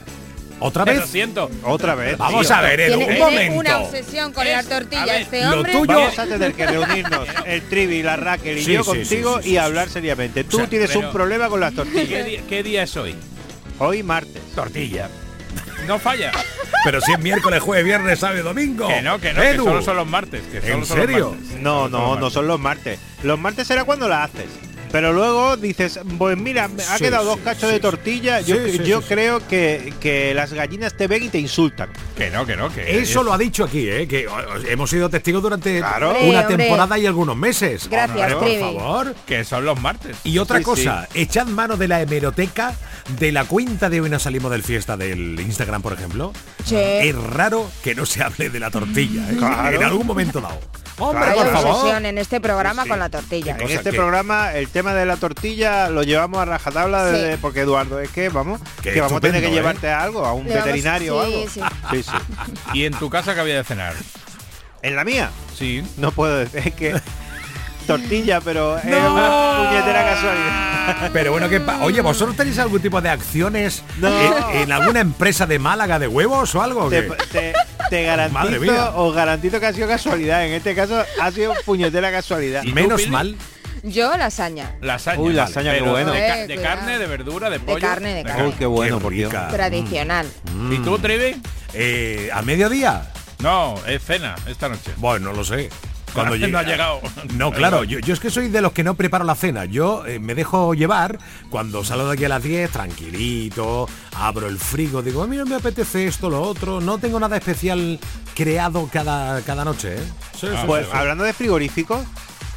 ¿Otra 0.62 0.84
Lo 0.84 0.92
vez? 1.00 1.10
siento. 1.10 1.50
Otra 1.64 1.94
vez. 1.94 2.16
Vamos 2.18 2.50
a 2.50 2.60
ver, 2.60 2.80
Edu, 2.80 3.00
un 3.00 3.18
momento. 3.18 3.58
una 3.58 3.78
obsesión 3.78 4.32
con 4.32 4.46
la 4.46 4.62
tortilla 4.62 5.04
ver, 5.06 5.22
este 5.22 5.44
lo 5.44 5.52
hombre. 5.56 5.72
tuyo- 5.72 5.86
Vamos 5.98 6.18
a 6.18 6.26
tener 6.26 6.54
que 6.54 6.66
reunirnos 6.66 7.28
el 7.46 7.62
Trivi, 7.62 8.02
la 8.02 8.16
Raquel 8.16 8.58
y 8.58 8.64
Sí, 8.64 8.72
yo 8.74 8.84
sí, 8.84 8.90
contigo 8.90 9.36
sí, 9.38 9.42
sí, 9.44 9.50
y 9.50 9.56
hablar 9.56 9.88
seriamente. 9.88 10.44
Tú 10.44 10.56
O 10.56 10.60
sea, 10.60 10.68
tienes 10.68 10.88
pero- 10.92 11.06
un 11.08 11.12
problema 11.12 11.48
con 11.48 11.60
las 11.60 11.70
¿Qué 11.70 11.76
tortillas. 11.76 12.26
día, 12.26 12.40
qué 12.48 12.62
día 12.62 12.82
es 12.84 12.96
hoy? 12.96 13.14
Hoy 13.78 14.02
martes. 14.02 14.42
Tortilla. 14.54 15.08
No 15.86 15.98
falla. 15.98 16.30
Pero 16.84 17.00
si 17.00 17.12
es 17.12 17.18
miércoles, 17.18 17.60
jueves, 17.60 17.84
viernes, 17.84 18.18
sábado 18.20 18.38
y 18.38 18.42
domingo. 18.42 18.86
Que 18.86 19.02
no, 19.02 19.18
que 19.18 19.32
no, 19.32 19.42
Edu. 19.42 19.64
que 19.64 19.70
solo 19.70 19.82
son 19.82 19.96
los 19.96 20.06
martes. 20.06 20.42
Que 20.50 20.60
solo 20.60 20.74
¿En 20.74 20.86
son 20.86 20.98
los 20.98 21.06
serio? 21.08 21.30
martes. 21.30 21.60
No, 21.60 21.88
no, 21.88 22.16
no 22.16 22.30
son 22.30 22.46
los 22.46 22.60
martes. 22.60 23.00
Los 23.24 23.38
martes 23.38 23.66
será 23.66 23.84
cuando 23.84 24.08
la 24.08 24.22
haces. 24.24 24.46
Pero 24.92 25.12
luego 25.14 25.56
dices, 25.56 25.98
pues 26.18 26.36
mira, 26.36 26.68
me 26.68 26.82
ha 26.82 26.98
Sí, 26.98 27.04
quedado 27.04 27.22
sí, 27.24 27.28
dos 27.30 27.38
cachos 27.40 27.62
sí, 27.62 27.66
de 27.68 27.74
sí. 27.76 27.80
tortilla. 27.80 28.40
Yo, 28.42 28.56
Sí, 28.56 28.72
sí, 28.72 28.78
yo 28.84 28.98
sí, 29.00 29.06
sí. 29.08 29.14
creo 29.14 29.48
que, 29.48 29.94
que 30.00 30.34
las 30.34 30.52
gallinas 30.52 30.94
te 30.94 31.06
ven 31.06 31.22
y 31.24 31.28
te 31.30 31.38
insultan. 31.38 31.88
Que 32.16 32.30
no, 32.30 32.44
que 32.44 32.56
no, 32.56 32.68
que 32.72 33.00
Eso 33.00 33.20
es- 33.20 33.24
lo 33.24 33.32
ha 33.32 33.38
dicho 33.38 33.64
aquí, 33.64 33.88
¿eh? 33.88 34.06
que 34.06 34.28
hemos 34.68 34.90
sido 34.90 35.08
testigos 35.08 35.42
durante 35.42 35.78
Claro. 35.78 36.10
una 36.22 36.40
hombre. 36.42 36.56
temporada 36.58 36.98
y 36.98 37.06
algunos 37.06 37.36
meses. 37.36 37.88
Gracias, 37.90 38.32
Hombre, 38.34 38.58
por 38.60 38.74
favor. 38.76 39.14
que 39.26 39.44
son 39.44 39.64
los 39.64 39.80
martes. 39.80 40.16
Y 40.24 40.36
otra 40.38 40.58
Sí, 40.58 40.64
cosa, 40.64 41.08
echad 41.14 41.46
mano 41.46 41.76
de 41.78 41.88
la 41.88 42.02
hemeroteca 42.02 42.74
de 43.18 43.32
la 43.32 43.44
cuenta 43.46 43.88
de 43.88 44.00
hoy 44.02 44.10
nos 44.10 44.22
salimos 44.24 44.50
del 44.50 44.62
fiesta 44.62 44.96
del 44.98 45.40
Instagram, 45.40 45.80
por 45.80 45.94
ejemplo. 45.94 46.32
Sí. 46.66 46.76
Es 46.76 47.16
raro 47.16 47.70
que 47.82 47.94
no 47.94 48.04
se 48.04 48.22
hable 48.22 48.50
de 48.50 48.60
la 48.60 48.70
tortilla, 48.70 49.30
¿eh? 49.30 49.36
Claro. 49.38 49.76
En 49.76 49.82
algún 49.82 50.06
momento 50.06 50.40
dado. 50.40 50.60
Hombre, 50.98 51.24
Claro, 51.24 51.40
Hay 51.40 51.44
por 51.46 51.52
favor. 51.52 51.70
obsesión 51.76 52.06
en 52.06 52.18
este 52.18 52.40
programa 52.40 52.82
Sí, 52.82 52.86
sí. 52.86 52.90
con 52.90 52.98
la 52.98 53.08
tortilla. 53.08 53.56
En 53.58 53.70
este 53.70 53.90
que- 53.90 53.96
programa 53.96 54.52
el 54.54 54.68
tema 54.68 54.94
de 54.94 55.06
la 55.06 55.16
tortilla 55.16 55.88
lo 55.88 56.02
llevamos 56.02 56.40
a 56.40 56.44
rajatabla 56.44 57.06
Sí. 57.06 57.12
desde- 57.12 57.38
porque 57.38 57.60
Eduardo 57.60 57.98
es 58.00 58.10
que 58.10 58.28
vamos 58.28 58.60
Qué 58.82 58.92
que 58.92 59.00
vamos 59.00 59.16
a 59.16 59.20
tener 59.20 59.40
que 59.42 59.48
¿eh? 59.48 59.52
llevarte 59.52 59.88
a 59.90 60.02
algo, 60.02 60.24
a 60.26 60.32
un 60.32 60.44
Le 60.44 60.50
vamos- 60.50 60.64
veterinario 60.66 61.16
o 61.16 61.20
algo. 61.22 61.44
sí. 61.48 61.60
Sí, 61.90 62.02
sí. 62.02 62.10
¿Y 62.74 62.84
en 62.84 62.94
tu 62.94 63.08
casa 63.10 63.34
que 63.34 63.40
había 63.40 63.56
de 63.56 63.64
cenar? 63.64 63.94
En 64.82 64.96
la 64.96 65.04
mía 65.04 65.30
Sí. 65.56 65.82
no 65.96 66.10
puedo 66.12 66.36
decir 66.38 66.60
es 66.66 66.74
que 66.74 66.94
tortilla, 67.86 68.40
pero 68.40 68.78
es 68.78 68.84
una 68.84 69.56
puñetera 69.68 70.04
casualidad. 70.14 70.68
Pero 71.12 71.30
bueno, 71.30 71.48
que 71.48 71.60
oye, 71.82 72.00
¿vosotros 72.00 72.36
tenéis 72.36 72.58
algún 72.58 72.80
tipo 72.80 73.00
de 73.00 73.08
acciones 73.08 73.84
No. 73.98 74.08
en, 74.50 74.62
en 74.62 74.72
alguna 74.72 74.98
empresa 75.00 75.46
de 75.46 75.58
Málaga 75.60 75.98
de 76.00 76.08
huevos 76.08 76.52
o 76.56 76.62
algo? 76.62 76.88
Te, 76.88 77.08
te- 77.90 78.02
garantizo, 78.04 78.92
os 78.96 79.14
garantizo 79.14 79.60
que 79.60 79.66
ha 79.66 79.72
sido 79.72 79.88
casualidad. 79.88 80.44
En 80.46 80.52
este 80.52 80.74
caso 80.74 81.02
ha 81.20 81.30
sido 81.30 81.54
puñetera 81.64 82.10
casualidad. 82.10 82.62
¿Y 82.64 82.72
Menos 82.72 83.06
mal. 83.08 83.36
Yo 83.84 84.16
lasaña. 84.16 84.76
Lasaña. 84.80 85.18
Uy, 85.20 85.34
vale. 85.34 85.36
lasaña, 85.48 85.72
qué 85.72 85.78
Pero 85.80 85.90
bueno. 85.90 86.12
De, 86.12 86.20
ca- 86.26 86.36
de 86.46 86.54
cuidado. 86.54 86.62
carne, 86.76 86.98
de 86.98 87.06
verdura, 87.06 87.50
de 87.50 87.58
pollo. 87.58 87.80
carne, 87.80 88.14
de 88.14 88.22
carne. 88.24 88.46
Uy, 88.46 88.52
qué 88.52 88.66
bueno, 88.66 88.98
Qué 88.98 89.02
por 89.02 89.12
Dios. 89.12 89.32
Tradicional. 89.50 90.26
¿Y 90.70 90.76
tú, 90.78 90.98
Trivi? 90.98 91.40
Eh, 91.74 92.30
¿A 92.32 92.42
mediodía? 92.42 93.10
No, 93.40 93.74
es 93.88 94.02
cena 94.04 94.36
esta 94.46 94.68
noche. 94.68 94.92
Bueno, 94.98 95.30
no 95.30 95.36
lo 95.38 95.44
sé. 95.44 95.68
Cuando 96.12 96.36
No 96.48 96.58
ha 96.58 96.62
llegado. 96.62 97.00
No, 97.34 97.50
claro, 97.52 97.84
yo, 97.84 97.98
yo 98.00 98.12
es 98.14 98.20
que 98.20 98.30
soy 98.30 98.48
de 98.48 98.60
los 98.60 98.72
que 98.72 98.84
no 98.84 98.94
preparo 98.94 99.24
la 99.24 99.34
cena. 99.34 99.64
Yo 99.64 100.06
eh, 100.06 100.18
me 100.18 100.34
dejo 100.34 100.74
llevar 100.74 101.18
cuando 101.50 101.84
salgo 101.84 102.06
de 102.08 102.14
aquí 102.14 102.24
a 102.24 102.28
las 102.28 102.42
10, 102.42 102.70
tranquilito, 102.70 103.88
abro 104.16 104.48
el 104.48 104.58
frigo, 104.58 105.02
digo, 105.02 105.26
mira, 105.26 105.44
me 105.44 105.56
apetece 105.56 106.06
esto, 106.06 106.28
lo 106.30 106.42
otro. 106.42 106.80
No 106.80 106.98
tengo 106.98 107.18
nada 107.20 107.36
especial 107.36 107.98
creado 108.34 108.88
cada, 108.92 109.40
cada 109.42 109.64
noche, 109.64 109.96
¿eh? 109.96 110.02
Sí, 110.38 110.46
sí, 110.48 110.56
Pues 110.66 110.84
sí, 110.86 110.90
sí. 110.92 110.98
hablando 110.98 111.24
de 111.24 111.32
frigoríficos, 111.32 112.00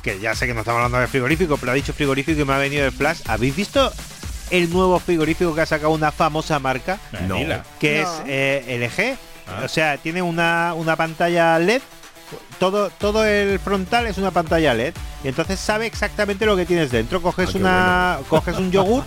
que 0.01 0.19
ya 0.19 0.35
sé 0.35 0.47
que 0.47 0.53
no 0.53 0.61
estamos 0.61 0.77
hablando 0.79 0.99
de 0.99 1.07
frigorífico, 1.07 1.57
pero 1.57 1.71
ha 1.71 1.75
dicho 1.75 1.93
frigorífico 1.93 2.39
y 2.41 2.45
me 2.45 2.53
ha 2.53 2.57
venido 2.57 2.85
el 2.85 2.91
flash. 2.91 3.19
¿Habéis 3.27 3.55
visto 3.55 3.91
el 4.51 4.69
nuevo 4.71 4.99
frigorífico 4.99 5.53
que 5.55 5.61
ha 5.61 5.65
sacado 5.65 5.91
una 5.91 6.11
famosa 6.11 6.59
marca? 6.59 6.99
No. 7.27 7.37
Que 7.79 8.01
No. 8.01 8.09
es 8.09 8.09
eh, 8.27 8.89
LG. 8.95 9.17
Ah. 9.47 9.61
O 9.65 9.67
sea, 9.67 9.97
tiene 9.97 10.21
una, 10.21 10.73
una 10.75 10.95
pantalla 10.95 11.57
LED. 11.59 11.81
Todo, 12.59 12.89
todo 12.89 13.25
el 13.25 13.59
frontal 13.59 14.07
es 14.07 14.17
una 14.17 14.31
pantalla 14.31 14.73
LED. 14.73 14.93
Y 15.23 15.27
entonces 15.27 15.59
sabe 15.59 15.85
exactamente 15.85 16.45
lo 16.45 16.55
que 16.55 16.65
tienes 16.65 16.91
dentro. 16.91 17.21
Coges 17.21 17.49
Ah, 17.55 17.57
una. 17.57 18.17
Coges 18.29 18.57
un 18.57 18.71
yogur 18.71 19.03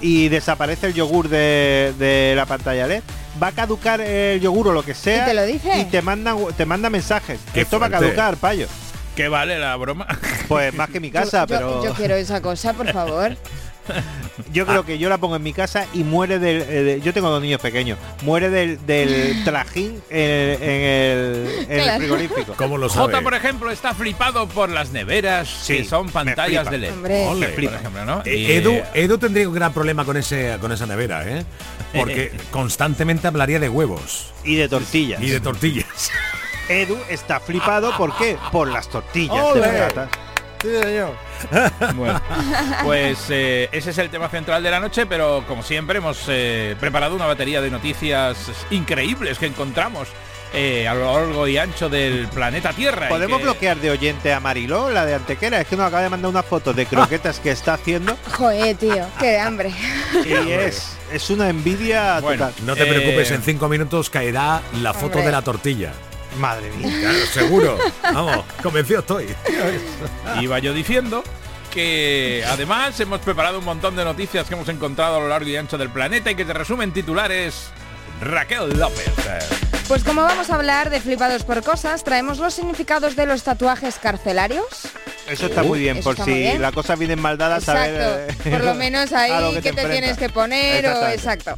y 0.00 0.28
desaparece 0.28 0.86
el 0.86 0.94
yogur 0.94 1.28
de, 1.28 1.92
de 1.98 2.34
la 2.36 2.46
pantalla 2.46 2.86
LED. 2.86 3.02
Va 3.42 3.48
a 3.48 3.52
caducar 3.52 4.00
el 4.00 4.40
yogur 4.40 4.68
o 4.68 4.72
lo 4.72 4.82
que 4.82 4.94
sea. 4.94 5.24
te 5.26 5.34
lo 5.34 5.44
dice? 5.44 5.78
Y 5.80 5.84
te 5.84 6.02
manda, 6.02 6.34
te 6.56 6.66
manda 6.66 6.90
mensajes. 6.90 7.38
Qué 7.54 7.60
Esto 7.60 7.78
va 7.78 7.86
a 7.86 7.90
caducar, 7.90 8.36
payo. 8.36 8.66
¿Qué 9.14 9.28
vale 9.28 9.58
la 9.58 9.74
broma? 9.76 10.06
Pues 10.48 10.72
más 10.74 10.88
que 10.90 11.00
mi 11.00 11.10
casa, 11.10 11.44
Yo- 11.46 11.56
yo, 11.56 11.58
pero 11.58 11.84
yo, 11.84 11.94
quiero 11.94 12.14
esa 12.14 12.40
cosa, 12.40 12.72
por 12.72 12.90
favor. 12.92 13.36
creo 14.66 14.84
que 14.84 14.98
yo 14.98 15.08
la 15.08 15.18
pongo 15.18 15.36
en 15.36 15.42
mi 15.42 15.52
casa 15.52 15.86
y 15.92 16.04
muere 16.04 16.38
del. 16.38 16.62
eh, 16.62 16.64
de- 16.82 17.00
yo 17.00 17.12
tengo 17.12 17.30
dos 17.30 17.42
niños 17.42 17.60
pequeños. 17.60 17.98
Muere 18.22 18.50
del, 18.50 18.84
del 18.86 19.42
trajín 19.44 20.00
en, 20.10 20.20
en 20.20 20.80
el, 20.82 21.48
en 21.68 21.72
el 21.72 21.82
Claro. 21.82 21.98
frigorífico. 22.00 22.54
¿Cómo 22.56 22.78
lo 22.78 22.88
sabe? 22.88 23.06
Jota, 23.12 23.20
por 23.22 23.34
ejemplo, 23.34 23.70
está 23.70 23.94
flipado 23.94 24.46
por 24.48 24.68
las 24.68 24.90
neveras 24.90 25.48
Sí, 25.48 25.78
que 25.78 25.84
son 25.84 26.06
me 26.06 26.12
pantallas 26.12 26.68
flipa. 26.68 26.70
de 26.70 26.78
LED. 26.78 26.92
Hombre. 26.92 27.26
Ole. 27.26 27.46
Me 27.48 27.52
flipa, 27.54 27.72
por 27.72 27.80
ejemplo, 27.80 28.04
¿no? 28.04 28.22
Eh, 28.24 28.36
Y, 28.36 28.52
Edu, 28.52 28.72
eh, 28.72 28.84
Edu 28.94 29.18
tendría 29.18 29.48
un 29.48 29.54
gran 29.54 29.72
problema 29.72 30.04
con 30.04 30.16
ese 30.16 30.56
con 30.60 30.72
esa 30.72 30.86
nevera, 30.86 31.28
¿eh? 31.28 31.44
Porque 31.94 32.32
constantemente 32.50 33.26
hablaría 33.26 33.58
de 33.60 33.68
huevos 33.68 34.32
Y 34.44 34.56
de 34.56 34.68
tortillas. 34.68 35.22
y 35.22 35.30
de 35.30 35.40
tortillas. 35.40 36.10
Edu 36.68 36.98
está 37.08 37.40
flipado, 37.40 37.96
¿por 37.96 38.14
qué? 38.18 38.36
Por 38.52 38.68
las 38.68 38.88
tortillas 38.90 39.42
Ole. 39.42 39.60
de 39.66 39.78
patatas. 39.80 40.08
Sí, 40.60 40.68
señor. 40.82 41.14
Bueno, 41.94 42.20
pues 42.84 43.18
eh, 43.30 43.68
ese 43.72 43.90
es 43.90 43.98
el 43.98 44.10
tema 44.10 44.28
central 44.28 44.62
de 44.62 44.70
la 44.70 44.80
noche, 44.80 45.06
pero 45.06 45.44
como 45.46 45.62
siempre 45.62 45.98
hemos 45.98 46.24
eh, 46.28 46.74
preparado 46.80 47.14
una 47.14 47.26
batería 47.26 47.60
de 47.60 47.70
noticias 47.70 48.36
increíbles 48.70 49.38
que 49.38 49.46
encontramos 49.46 50.08
eh, 50.54 50.88
a 50.88 50.94
lo 50.94 51.12
largo 51.12 51.46
y 51.46 51.58
ancho 51.58 51.88
del 51.88 52.26
planeta 52.28 52.72
Tierra. 52.72 53.08
¿Podemos 53.08 53.38
que- 53.38 53.44
bloquear 53.44 53.76
de 53.76 53.90
oyente 53.90 54.32
a 54.32 54.40
Mariló, 54.40 54.90
la 54.90 55.04
de 55.06 55.14
Antequera? 55.14 55.60
Es 55.60 55.66
que 55.68 55.76
nos 55.76 55.86
acaba 55.86 56.02
de 56.02 56.08
mandar 56.08 56.30
unas 56.30 56.44
fotos 56.46 56.74
de 56.74 56.86
croquetas 56.86 57.38
que 57.38 57.50
está 57.50 57.74
haciendo 57.74 58.16
Joder, 58.36 58.76
tío, 58.76 59.06
qué 59.20 59.38
hambre. 59.38 59.72
y 60.24 60.32
es, 60.32 60.96
es 61.12 61.30
una 61.30 61.50
envidia 61.50 62.20
total. 62.20 62.52
No 62.64 62.74
te 62.74 62.82
Eh, 62.82 62.86
preocupes, 62.86 63.30
en 63.30 63.42
cinco 63.42 63.68
minutos 63.68 64.10
caerá 64.10 64.62
la 64.80 64.92
foto 64.92 65.06
Hombre. 65.18 65.26
de 65.26 65.32
la 65.32 65.42
tortilla. 65.42 65.92
Madre 66.38 66.70
mía. 66.72 66.96
Claro, 67.00 67.26
seguro. 67.32 67.78
Vamos, 68.02 68.44
convencido 68.62 69.00
estoy. 69.00 69.26
Iba 70.40 70.58
yo 70.58 70.72
diciendo 70.72 71.22
que 71.72 72.44
además 72.48 72.98
hemos 73.00 73.20
preparado 73.20 73.58
un 73.58 73.64
montón 73.64 73.96
de 73.96 74.04
noticias 74.04 74.46
que 74.46 74.54
hemos 74.54 74.68
encontrado 74.68 75.16
a 75.16 75.20
lo 75.20 75.28
largo 75.28 75.48
y 75.48 75.56
ancho 75.56 75.76
del 75.76 75.90
planeta 75.90 76.30
y 76.30 76.34
que 76.34 76.44
te 76.44 76.52
resumen 76.52 76.92
titulares 76.92 77.70
Raquel 78.20 78.70
López. 78.78 79.67
Pues 79.88 80.04
como 80.04 80.20
vamos 80.22 80.50
a 80.50 80.54
hablar 80.54 80.90
de 80.90 81.00
flipados 81.00 81.44
por 81.44 81.62
cosas, 81.62 82.04
traemos 82.04 82.38
los 82.38 82.52
significados 82.52 83.16
de 83.16 83.24
los 83.24 83.42
tatuajes 83.42 83.96
carcelarios. 83.98 84.66
Eso 85.26 85.46
está 85.46 85.62
muy 85.62 85.78
bien, 85.80 85.98
Eso 85.98 86.12
por 86.14 86.24
si 86.24 86.32
bien. 86.34 86.60
la 86.60 86.72
cosa 86.72 86.94
viene 86.94 87.16
mal 87.16 87.38
dada, 87.38 87.58
saber 87.60 87.94
Exacto. 87.94 88.48
eh, 88.48 88.50
Por 88.52 88.64
lo 88.64 88.74
menos 88.74 89.12
ahí 89.14 89.54
que 89.54 89.62
que 89.62 89.72
te, 89.72 89.82
te 89.82 89.88
tienes 89.88 90.18
que 90.18 90.28
poner 90.28 90.86
o 90.88 91.06
exacto. 91.08 91.56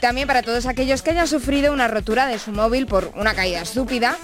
También 0.00 0.26
para 0.26 0.42
todos 0.42 0.66
aquellos 0.66 1.02
que 1.02 1.10
hayan 1.10 1.28
sufrido 1.28 1.72
una 1.72 1.86
rotura 1.86 2.26
de 2.26 2.40
su 2.40 2.50
móvil 2.50 2.86
por 2.86 3.12
una 3.14 3.34
caída 3.34 3.60
estúpida, 3.62 4.16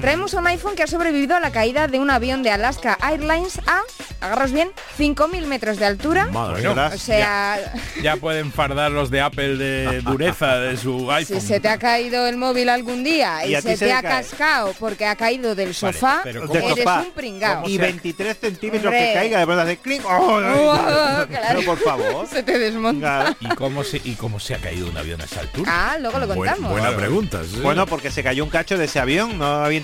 traemos 0.00 0.34
un 0.34 0.46
iPhone 0.46 0.74
que 0.74 0.82
ha 0.82 0.86
sobrevivido 0.86 1.34
a 1.36 1.40
la 1.40 1.50
caída 1.50 1.86
de 1.88 1.98
un 1.98 2.10
avión 2.10 2.42
de 2.42 2.50
Alaska 2.50 2.98
Airlines 3.02 3.58
a, 3.66 3.80
agarros 4.20 4.52
bien, 4.52 4.70
5.000 4.98 5.46
metros 5.46 5.78
de 5.78 5.86
altura. 5.86 6.26
Madre 6.26 6.66
Bueno, 6.66 6.86
O 6.94 6.98
sea, 6.98 7.58
Ya 8.02 8.16
pueden 8.16 8.52
fardar 8.52 8.90
los 8.90 9.10
de 9.10 9.20
Apple 9.20 9.56
de 9.56 10.00
dureza 10.04 10.56
de 10.58 10.76
su 10.76 11.10
iPhone. 11.10 11.40
si 11.40 11.46
se 11.46 11.60
te 11.60 11.68
ha 11.68 11.78
caído 11.78 12.26
el 12.26 12.36
móvil 12.36 12.68
algún 12.68 13.04
día 13.04 13.46
Y 13.46 13.54
se 13.56 13.76
se 13.76 13.86
te 13.86 13.92
ha 13.92 14.02
cae. 14.02 14.22
cascado 14.22 14.72
porque 14.78 15.06
ha 15.06 15.16
caído 15.16 15.54
del 15.54 15.74
sofá, 15.74 16.20
pero 16.24 16.44
eres 16.52 16.78
sofá. 16.78 17.00
un 17.00 17.12
pringao. 17.12 17.68
Y 17.68 17.78
23 17.78 18.36
centímetros 18.38 18.84
Hombre. 18.92 19.08
que 19.08 19.14
caiga, 19.14 19.38
de 19.38 19.44
verdad, 19.44 19.66
de 19.66 19.76
clic. 19.76 20.02
¡Oh! 20.06 20.40
Oh, 20.40 21.26
claro. 21.28 21.62
Por 21.64 21.78
favor. 21.78 22.26
Se 22.30 22.42
te 22.42 22.58
desmonta. 22.58 23.34
Claro. 23.34 23.36
¿Y 23.40 23.48
cómo, 23.56 23.84
se, 23.84 24.00
¿Y 24.04 24.14
cómo 24.14 24.40
se 24.40 24.54
ha 24.54 24.58
caído 24.58 24.88
un 24.88 24.96
avión 24.96 25.20
a 25.20 25.24
esa 25.24 25.40
altura? 25.40 25.70
Ah, 25.72 25.96
luego 26.00 26.18
lo 26.18 26.26
Buen- 26.26 26.38
contamos. 26.38 26.70
buena 26.70 26.96
pregunta. 26.96 27.42
sí. 27.44 27.60
Bueno, 27.60 27.86
porque 27.86 28.10
se 28.10 28.22
cayó 28.22 28.44
un 28.44 28.50
cacho 28.50 28.76
de 28.78 28.84
ese 28.86 28.98
avión. 29.00 29.38
No 29.38 29.44
había 29.64 29.78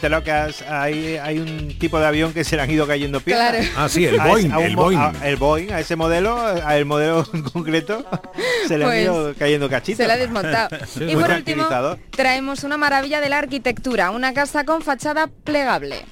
hay, 0.68 1.16
hay 1.16 1.38
un 1.38 1.76
tipo 1.78 1.98
de 2.00 2.06
avión 2.06 2.32
que 2.32 2.44
se 2.44 2.56
le 2.56 2.62
han 2.62 2.70
ido 2.70 2.86
cayendo 2.86 3.20
piezas. 3.20 3.50
Claro. 3.50 3.66
Ah, 3.76 3.88
sí, 3.88 4.04
el 4.06 4.18
A 4.20 4.26
Boeing, 4.26 4.52
a 4.52 4.60
el 4.64 4.76
Boeing. 4.76 4.98
a- 4.98 5.12
el 5.28 5.36
Boeing, 5.36 5.70
a 5.72 5.80
ese 5.80 5.96
modelo, 5.96 6.38
a 6.40 6.76
el 6.76 6.84
modelo 6.84 7.26
en 7.34 7.42
concreto, 7.42 8.04
se 8.68 8.78
le 8.78 8.84
han 8.84 8.90
Pues, 8.90 9.02
ido 9.04 9.34
cayendo 9.38 9.68
cachitos. 9.68 9.98
Se 9.98 10.06
la 10.06 10.14
ha 10.14 10.16
desmontado. 10.16 10.76
Sí, 10.86 11.04
y 11.04 11.14
por 11.14 11.30
último, 11.30 11.66
traemos 12.10 12.64
una 12.64 12.76
maravilla 12.76 13.20
de 13.20 13.28
la 13.28 13.38
arquitectura, 13.38 14.10
una 14.10 14.32
casa 14.34 14.64
con 14.64 14.82
fachada 14.82 15.26
plegable. 15.26 16.04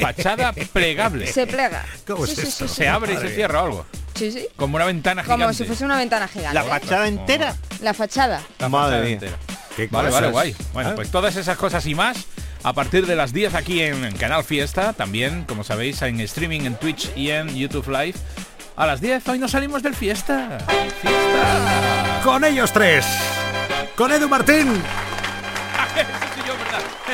Fachada 0.00 0.52
plegable. 0.72 1.26
Se 1.26 1.46
plega. 1.46 1.84
¿Cómo 2.06 2.26
Sí, 2.26 2.40
es 2.40 2.54
sí. 2.54 2.68
Se 2.68 2.88
abre 2.88 3.14
y 3.14 3.16
se 3.16 3.28
cierra 3.34 3.60
algo. 3.60 3.86
Sí, 4.14 4.30
sí. 4.30 4.46
Como 4.56 4.76
una 4.76 4.84
ventana 4.84 5.22
gigante. 5.22 5.42
Como 5.42 5.52
si 5.54 5.64
fuese 5.64 5.84
una 5.84 5.96
ventana 5.98 6.28
gigante. 6.28 6.54
La 6.54 6.62
fachada 6.64 7.08
entera. 7.08 7.56
La 7.82 7.92
fachada. 7.94 8.42
La 8.58 8.68
Madre 8.68 8.86
fachada 8.98 9.04
mía. 9.04 9.12
entera. 9.14 9.36
Qué 9.76 9.88
Vale, 9.88 10.08
cosas. 10.08 10.20
vale, 10.22 10.32
guay. 10.32 10.56
Bueno, 10.72 10.90
Ah. 10.90 10.94
pues 10.94 11.10
todas 11.10 11.34
esas 11.34 11.56
cosas 11.58 11.84
y 11.86 11.94
más 11.96 12.16
a 12.64 12.72
partir 12.72 13.06
de 13.06 13.14
las 13.14 13.32
10 13.32 13.54
aquí 13.54 13.82
en 13.82 14.10
Canal 14.16 14.42
Fiesta, 14.42 14.94
también, 14.94 15.44
como 15.44 15.62
sabéis, 15.62 16.02
en 16.02 16.18
streaming 16.20 16.62
en 16.62 16.74
Twitch 16.76 17.12
y 17.14 17.30
en 17.30 17.54
YouTube 17.54 17.88
Live. 17.88 18.18
A 18.74 18.86
las 18.86 19.00
10 19.00 19.28
hoy 19.28 19.38
nos 19.38 19.52
salimos 19.52 19.82
del 19.82 19.94
fiesta. 19.94 20.58
Fiesta. 21.00 22.20
Con 22.24 22.42
ellos 22.42 22.72
tres. 22.72 23.06
Con 23.94 24.10
Edu 24.10 24.28
Martín. 24.28 24.82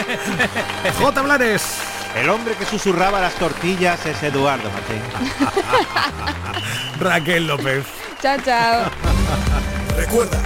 J. 0.99 1.23
Blanes. 1.23 1.63
El 2.17 2.29
hombre 2.31 2.55
que 2.55 2.65
susurraba 2.65 3.21
las 3.21 3.35
tortillas 3.35 4.05
es 4.07 4.23
Eduardo 4.23 4.71
Martín. 4.71 5.03
Raquel 7.01 7.47
López. 7.47 7.85
Chao, 8.23 8.39
chao. 8.45 8.91
Recuerda, 9.97 10.41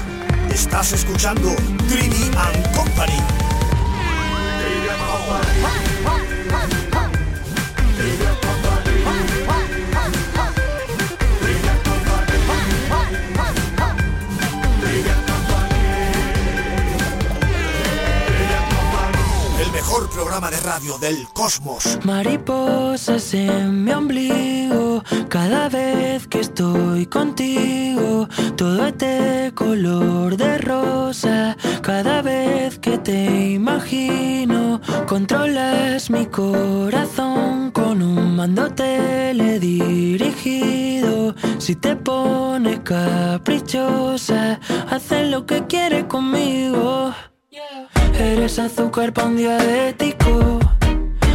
estás 0.51 0.93
escuchando 0.93 1.55
Trini 1.89 2.31
and 2.37 2.77
Company. 2.77 3.44
El 5.35 5.94
mejor 19.85 20.09
programa 20.09 20.49
de 20.51 20.57
radio 20.61 20.97
del 20.99 21.29
cosmos. 21.35 21.99
Mariposas 22.05 23.35
en 23.35 23.85
mi 23.85 23.93
ombligo, 23.93 25.05
cada 25.29 25.69
vez 25.69 26.27
que 26.27 26.41
estoy 26.41 27.05
contigo, 27.05 28.27
todo 28.57 28.87
es 28.87 28.97
de 28.97 29.53
color 29.55 30.39
de 30.39 30.57
rosa, 30.57 31.55
cada 31.83 32.23
vez 32.23 32.79
que 32.79 32.97
te 32.97 33.51
imagino, 33.53 34.81
controlas 35.07 36.09
mi 36.09 36.25
corazón 36.27 37.71
con 37.71 38.01
un 38.01 38.37
mando 38.37 38.71
teledirigido, 38.71 41.35
si 41.59 41.77
te 41.77 41.95
pones 41.95 42.81
caprichosa, 42.81 44.59
haces 44.89 45.29
lo 45.29 45.45
que 45.45 45.67
quieres 45.67 46.05
conmigo. 46.05 47.13
Eres 48.19 48.59
azúcar 48.59 49.13
para 49.13 49.29
un 49.29 49.37
diabético 49.37 50.59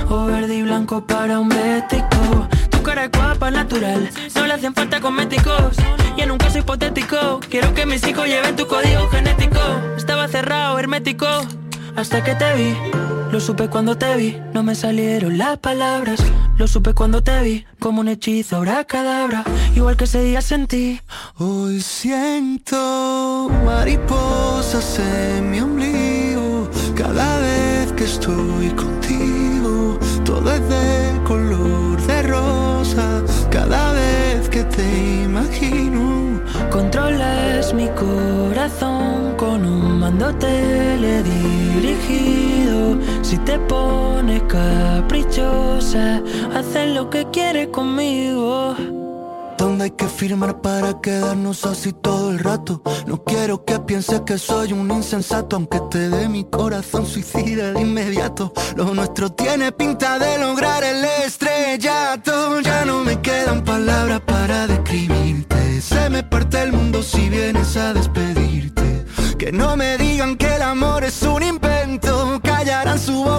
O 0.09 0.25
verde 0.25 0.55
y 0.55 0.63
blanco 0.63 1.05
para 1.05 1.39
un 1.39 1.47
bético. 1.47 2.47
Tu 2.69 2.81
cara 2.81 3.05
es 3.05 3.11
guapa, 3.11 3.49
natural 3.51 4.09
No 4.35 4.45
le 4.45 4.53
hacen 4.53 4.73
falta 4.73 4.99
cosméticos. 4.99 5.77
Y 6.17 6.21
en 6.21 6.31
un 6.31 6.37
caso 6.37 6.59
hipotético 6.59 7.39
Quiero 7.49 7.73
que 7.73 7.85
mis 7.85 8.05
hijos 8.05 8.27
lleven 8.27 8.55
tu 8.57 8.67
código 8.67 9.07
genético. 9.09 9.59
Estaba 9.95 10.27
cerrado, 10.27 10.77
hermético 10.77 11.25
Hasta 11.95 12.21
que 12.23 12.35
te 12.35 12.53
vi. 12.53 12.75
Lo 13.31 13.39
supe 13.39 13.69
cuando 13.69 13.97
te 13.97 14.15
vi 14.17 14.37
No 14.53 14.63
me 14.63 14.75
salieron 14.75 15.37
las 15.37 15.57
palabras. 15.59 16.21
Lo 16.57 16.67
supe 16.67 16.93
cuando 16.93 17.23
te 17.23 17.41
vi 17.43 17.65
Como 17.79 18.01
un 18.01 18.09
hechizo, 18.09 18.57
ahora 18.57 18.83
cadabra. 18.83 19.45
Igual 19.73 19.95
que 19.95 20.03
ese 20.03 20.21
día 20.21 20.41
sentí 20.41 20.99
Hoy 21.37 21.79
siento 21.79 23.49
mariposas 23.63 24.99
en 24.99 25.51
mi 25.51 25.61
ombligo 25.61 26.08
cada 26.99 27.39
vez 27.39 27.91
que 27.93 28.03
estoy 28.03 28.69
contigo. 28.71 29.97
Todo 30.25 30.51
es 30.51 30.67
de 30.67 31.23
color 31.23 32.01
de 32.01 32.23
rosa 32.23 33.23
cada 33.49 33.93
vez 33.93 34.49
que 34.49 34.65
te 34.65 35.23
imagino. 35.23 36.41
Controlas 36.69 37.73
mi 37.73 37.87
corazón 37.89 39.35
con 39.37 39.65
un 39.65 40.01
mando 40.01 40.35
teledirigido. 40.35 42.99
Si 43.21 43.37
te 43.37 43.57
pones 43.59 44.43
caprichosa, 44.43 46.21
haces 46.53 46.93
lo 46.93 47.09
que 47.09 47.25
quieres 47.31 47.69
conmigo. 47.69 48.75
Donde 49.57 49.85
hay 49.85 49.91
que 49.91 50.07
firmar 50.07 50.59
para 50.61 50.99
quedarnos 50.99 51.65
así 51.65 51.93
todo 51.93 52.17
el 52.17 52.18
No 53.05 53.23
quiero 53.23 53.63
que 53.63 53.77
pienses 53.79 54.21
que 54.21 54.39
soy 54.39 54.73
un 54.73 54.89
insensato, 54.89 55.55
aunque 55.55 55.79
te 55.91 56.09
dé 56.09 56.27
mi 56.27 56.45
corazón 56.45 57.05
suicida 57.05 57.73
de 57.73 57.81
inmediato. 57.81 58.53
Lo 58.75 58.95
nuestro 58.95 59.31
tiene 59.31 59.71
pinta 59.71 60.17
de 60.17 60.39
lograr 60.39 60.83
el 60.83 61.05
estrellato. 61.25 62.59
Ya 62.61 62.85
no 62.85 63.03
me 63.03 63.21
quedan 63.21 63.63
palabras 63.63 64.21
para 64.21 64.65
describirte. 64.65 65.79
Se 65.79 66.09
me 66.09 66.23
parte 66.23 66.63
el 66.63 66.73
mundo 66.73 67.03
si 67.03 67.29
vienes 67.29 67.77
a 67.77 67.93
despedirte. 67.93 69.05
Que 69.37 69.51
no 69.51 69.77
me 69.77 69.99
digan 69.99 70.35
que 70.35 70.55
el 70.55 70.63
amor 70.63 71.03
es 71.03 71.21
un 71.21 71.43
invento. 71.43 72.18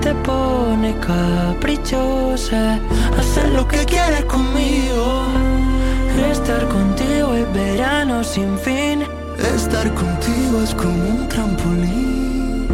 te 0.00 0.14
pones 0.14 0.96
caprichosa, 0.96 2.80
hacer 3.18 3.50
lo 3.50 3.68
que 3.68 3.84
quieres 3.84 4.24
conmigo. 4.24 5.26
Estar 6.30 6.66
contigo 6.68 7.34
es 7.34 7.52
verano 7.52 8.24
sin 8.24 8.58
fin. 8.58 9.02
Estar 9.54 9.92
contigo 9.94 10.62
es 10.62 10.74
como 10.74 10.92
un 10.92 11.28
trampolín 11.28 12.68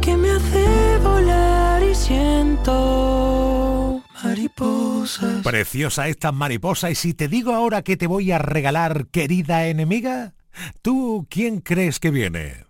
que 0.00 0.16
me 0.16 0.30
hace 0.30 0.98
volar 1.02 1.82
y 1.82 1.94
siento 1.94 4.02
mariposas. 4.22 5.44
Preciosa 5.44 6.08
esta 6.08 6.32
mariposa 6.32 6.90
y 6.90 6.94
si 6.94 7.14
te 7.14 7.28
digo 7.28 7.52
ahora 7.52 7.82
que 7.82 7.96
te 7.96 8.06
voy 8.06 8.32
a 8.32 8.38
regalar, 8.38 9.06
querida 9.06 9.66
enemiga, 9.66 10.34
¿tú 10.82 11.26
quién 11.30 11.60
crees 11.60 12.00
que 12.00 12.10
viene? 12.10 12.69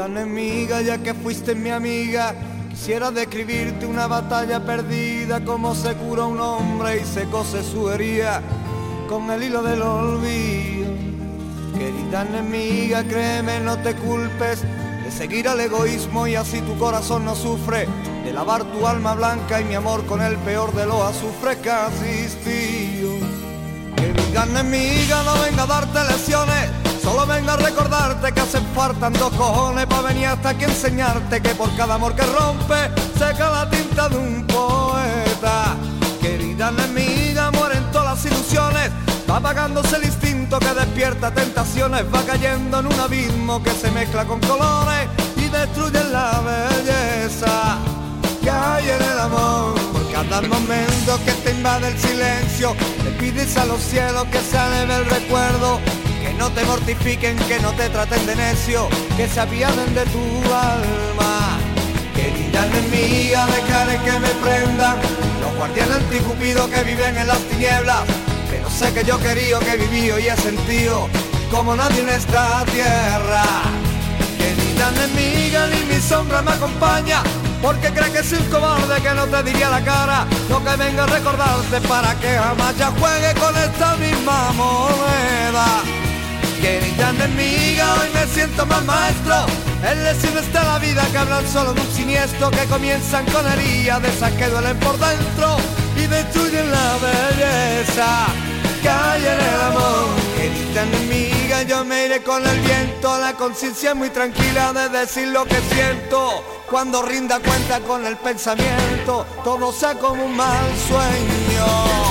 Querida 0.00 0.22
enemiga, 0.22 0.80
ya 0.80 0.96
que 0.96 1.12
fuiste 1.12 1.54
mi 1.54 1.68
amiga, 1.68 2.34
quisiera 2.70 3.10
describirte 3.10 3.84
una 3.84 4.06
batalla 4.06 4.64
perdida, 4.64 5.44
como 5.44 5.74
se 5.74 5.92
cura 5.94 6.24
un 6.24 6.40
hombre 6.40 7.02
y 7.02 7.04
se 7.04 7.24
cose 7.24 7.62
su 7.62 7.90
herida 7.90 8.40
con 9.10 9.30
el 9.30 9.42
hilo 9.42 9.62
del 9.62 9.82
olvido. 9.82 10.88
Querida 11.76 12.22
enemiga, 12.22 13.04
créeme, 13.04 13.60
no 13.60 13.76
te 13.82 13.94
culpes 13.94 14.62
de 15.04 15.10
seguir 15.10 15.46
al 15.46 15.60
egoísmo 15.60 16.26
y 16.26 16.34
así 16.34 16.62
tu 16.62 16.78
corazón 16.78 17.26
no 17.26 17.36
sufre, 17.36 17.86
de 18.24 18.32
lavar 18.32 18.64
tu 18.64 18.86
alma 18.86 19.12
blanca 19.12 19.60
y 19.60 19.64
mi 19.64 19.74
amor 19.74 20.06
con 20.06 20.22
el 20.22 20.36
peor 20.38 20.72
de 20.74 20.86
los 20.86 21.02
azufres 21.02 21.58
que 21.58 21.70
has 21.70 21.92
existido. 22.02 23.10
Querida 23.96 24.44
enemiga, 24.44 25.22
no 25.24 25.42
venga 25.42 25.64
a 25.64 25.66
darte 25.66 26.04
lesiones, 26.10 26.79
solo 27.02 27.26
venga 27.26 27.54
a 27.54 27.56
recordarte 27.56 28.32
que 28.32 28.40
hacen 28.40 28.64
falta 28.74 29.10
dos 29.10 29.32
cojones 29.34 29.86
para 29.86 30.02
venir 30.02 30.26
hasta 30.26 30.50
aquí 30.50 30.64
enseñarte 30.64 31.40
que 31.40 31.54
por 31.54 31.74
cada 31.76 31.94
amor 31.94 32.14
que 32.14 32.22
rompe 32.22 32.90
seca 33.18 33.50
la 33.50 33.68
tinta 33.70 34.08
de 34.08 34.16
un 34.16 34.46
poeta. 34.46 35.76
Querida 36.20 36.68
enemiga, 36.68 37.50
mueren 37.52 37.84
todas 37.92 38.24
las 38.24 38.32
ilusiones, 38.32 38.90
va 39.28 39.36
apagándose 39.36 39.96
el 39.96 40.04
instinto 40.04 40.58
que 40.58 40.74
despierta 40.74 41.32
tentaciones, 41.32 42.04
va 42.14 42.22
cayendo 42.22 42.80
en 42.80 42.86
un 42.86 43.00
abismo 43.00 43.62
que 43.62 43.70
se 43.70 43.90
mezcla 43.90 44.24
con 44.24 44.40
colores 44.40 45.08
y 45.36 45.48
destruye 45.48 46.04
la 46.04 46.40
belleza 46.40 47.78
que 48.42 48.50
hay 48.50 48.90
en 48.90 49.02
el 49.02 49.18
amor. 49.18 49.90
Momento 50.48 51.18
que 51.24 51.32
te 51.32 51.50
invade 51.50 51.88
el 51.88 51.98
silencio, 51.98 52.76
le 53.04 53.10
pides 53.12 53.56
a 53.56 53.64
los 53.64 53.80
cielos 53.80 54.24
que 54.30 54.38
se 54.38 54.56
aleve 54.56 54.96
el 54.96 55.06
recuerdo, 55.06 55.80
no 56.40 56.50
te 56.52 56.64
mortifiquen, 56.64 57.36
que 57.36 57.60
no 57.60 57.70
te 57.72 57.90
traten 57.90 58.24
de 58.24 58.34
necio, 58.34 58.88
que 59.14 59.28
se 59.28 59.40
apiaden 59.40 59.94
de 59.94 60.04
tu 60.06 60.24
alma. 60.54 61.58
Querida 62.16 62.64
enemiga, 62.64 63.44
dejaré 63.44 63.98
que 63.98 64.18
me 64.18 64.28
prendan 64.42 64.96
los 65.42 65.54
guardianes 65.56 65.96
anticupidos 65.96 66.66
que 66.70 66.82
viven 66.82 67.14
en 67.18 67.26
las 67.26 67.40
tinieblas. 67.40 68.00
Pero 68.50 68.70
sé 68.70 68.90
que 68.94 69.04
yo 69.04 69.18
querido, 69.20 69.60
que 69.60 69.76
vivido 69.76 70.18
y 70.18 70.28
he 70.28 70.36
sentido 70.38 71.10
como 71.50 71.76
nadie 71.76 72.00
en 72.00 72.08
esta 72.08 72.64
tierra. 72.72 73.44
Querida 74.38 74.88
enemiga, 74.96 75.66
ni 75.66 75.94
mi 75.94 76.00
sombra 76.00 76.40
me 76.40 76.52
acompaña, 76.52 77.22
porque 77.60 77.90
cree 77.90 78.12
que 78.12 78.24
soy 78.24 78.38
un 78.38 78.46
cobarde 78.46 78.98
que 79.02 79.10
no 79.10 79.26
te 79.26 79.42
diría 79.42 79.68
la 79.68 79.84
cara. 79.84 80.26
Lo 80.48 80.64
que 80.64 80.74
venga 80.76 81.04
a 81.04 81.06
recordarte 81.06 81.82
para 81.86 82.14
que 82.14 82.30
jamás 82.38 82.78
ya 82.78 82.90
juegue 82.98 83.34
con 83.38 83.54
esta 83.58 83.96
misma 83.96 84.52
moneda. 84.52 85.99
Querida 86.60 87.10
enemiga, 87.10 87.94
hoy 87.94 88.08
me 88.12 88.26
siento 88.26 88.66
más 88.66 88.84
maestro. 88.84 89.46
En 89.82 90.04
lesiones 90.04 90.52
de 90.52 90.60
la 90.60 90.78
vida 90.78 91.02
que 91.10 91.18
hablan 91.18 91.48
solo 91.48 91.72
de 91.72 91.80
un 91.80 91.90
siniestro 91.90 92.50
que 92.50 92.64
comienzan 92.66 93.24
con 93.26 93.46
heridas 93.50 94.02
de 94.02 94.08
esas 94.10 94.32
que 94.32 94.46
duelen 94.46 94.78
por 94.78 94.98
dentro 94.98 95.56
y 95.96 96.06
destruyen 96.06 96.70
la 96.70 96.98
belleza 96.98 98.26
que 98.82 98.88
en 98.88 99.40
el 99.40 99.60
amor. 99.62 100.06
Querida 100.36 100.82
enemiga, 100.82 101.62
yo 101.62 101.84
me 101.84 102.06
iré 102.06 102.22
con 102.22 102.46
el 102.46 102.60
viento, 102.60 103.18
la 103.18 103.32
conciencia 103.34 103.94
muy 103.94 104.10
tranquila 104.10 104.72
de 104.74 104.88
decir 104.90 105.28
lo 105.28 105.44
que 105.46 105.60
siento. 105.72 106.44
Cuando 106.68 107.02
rinda 107.02 107.40
cuenta 107.40 107.80
con 107.80 108.04
el 108.06 108.16
pensamiento, 108.16 109.26
todo 109.44 109.72
sea 109.72 109.94
como 109.94 110.24
un 110.24 110.36
mal 110.36 110.66
sueño. 110.88 112.09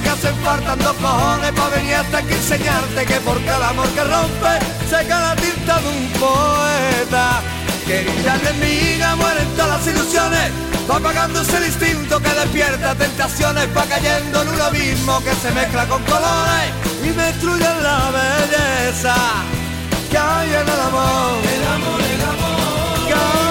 Que 0.00 0.08
hacen 0.10 0.34
falta 0.44 0.76
dos 0.76 0.96
cojones 0.96 1.52
para 1.52 1.76
venir 1.76 1.94
hasta 1.94 2.18
aquí 2.18 2.34
enseñarte 2.34 3.06
que 3.06 3.14
por 3.20 3.42
cada 3.44 3.70
amor 3.70 3.88
que 3.88 4.04
rompe 4.04 4.52
seca 4.90 5.20
la 5.20 5.36
tinta 5.36 5.80
de 5.80 5.88
un 5.88 6.08
poeta. 6.20 7.40
Querida 7.86 8.36
enemiga, 8.36 9.16
mueren 9.16 9.48
todas 9.56 9.78
las 9.78 9.94
ilusiones, 9.94 10.50
va 10.90 10.96
apagándose 10.96 11.56
el 11.56 11.66
instinto 11.66 12.20
que 12.20 12.30
despierta 12.30 12.94
tentaciones, 12.94 13.68
va 13.76 13.84
cayendo 13.84 14.42
en 14.42 14.48
un 14.48 14.60
abismo 14.60 15.22
que 15.22 15.34
se 15.36 15.50
mezcla 15.52 15.86
con 15.86 16.02
colores 16.04 16.70
y 17.02 17.08
destruye 17.08 17.68
la 17.82 18.10
belleza 18.10 19.14
que 20.10 20.18
hay 20.18 20.48
en 20.48 20.68
el 20.68 20.80
amor. 20.88 21.38
El 21.54 21.64
amor, 21.74 22.00
el 22.00 22.22
amor. 22.22 23.06
Que 23.08 23.45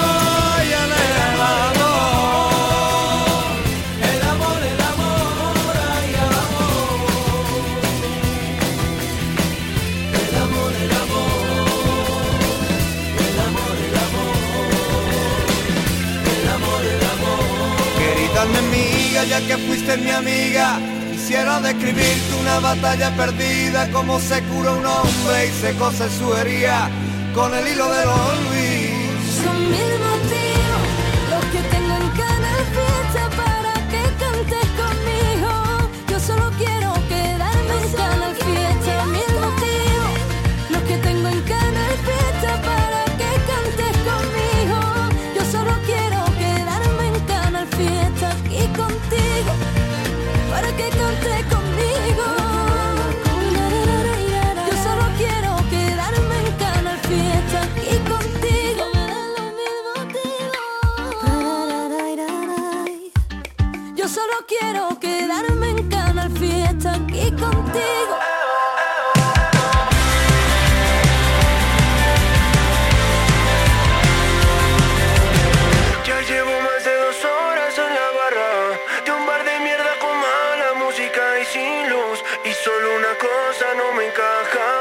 ya 19.30 19.42
que 19.42 19.58
fuiste 19.58 19.98
mi 19.98 20.12
amiga, 20.12 20.78
quisiera 21.12 21.60
describirte 21.60 22.36
una 22.40 22.60
batalla 22.60 23.16
perdida, 23.16 23.90
como 23.92 24.20
se 24.20 24.42
cura 24.44 24.72
un 24.72 24.86
hombre 24.86 25.48
y 25.48 25.52
se 25.62 25.74
cose 25.76 26.10
su 26.10 26.36
herida 26.36 26.90
con 27.34 27.54
el 27.54 27.68
hilo 27.68 27.92
del 27.92 28.10
olvido. 28.10 28.65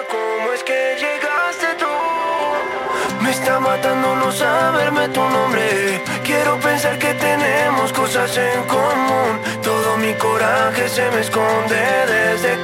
¿Cómo 0.09 0.53
es 0.53 0.63
que 0.63 0.97
llegaste 0.99 1.67
tú? 1.79 3.23
Me 3.23 3.31
está 3.31 3.59
matando 3.59 4.15
no 4.17 4.31
saberme 4.31 5.09
tu 5.09 5.21
nombre. 5.21 6.03
Quiero 6.25 6.59
pensar 6.61 6.99
que 6.99 7.15
tenemos 7.15 7.93
cosas 7.93 8.37
en 8.37 8.63
común 8.65 8.84
coraje 10.65 10.89
se 10.89 11.11
me 11.11 11.21
esconde 11.21 11.77
desde 12.07 12.64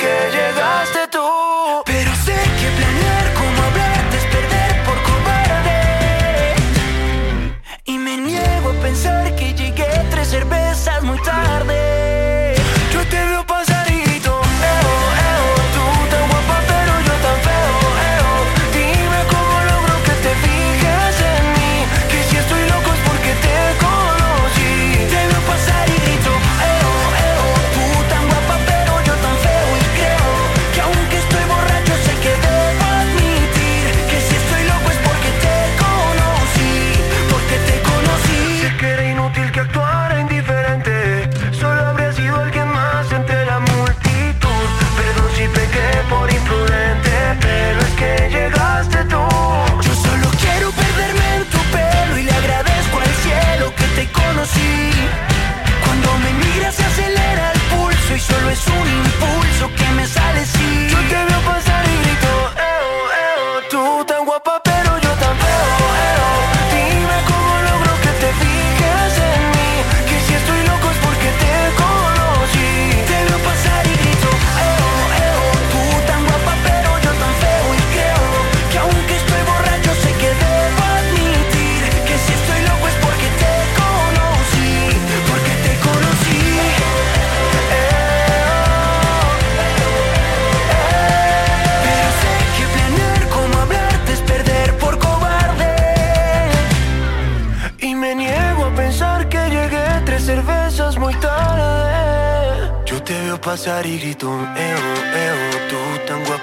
passare 103.50 103.88
i 103.88 103.98
grido, 103.98 104.28
eo, 104.28 104.36
eh, 104.54 104.74
oh, 104.74 105.16
eo, 105.16 105.34
eh, 105.34 105.48
oh, 105.48 105.68
tu 105.68 106.04
tengo 106.06 106.32
a 106.32 106.39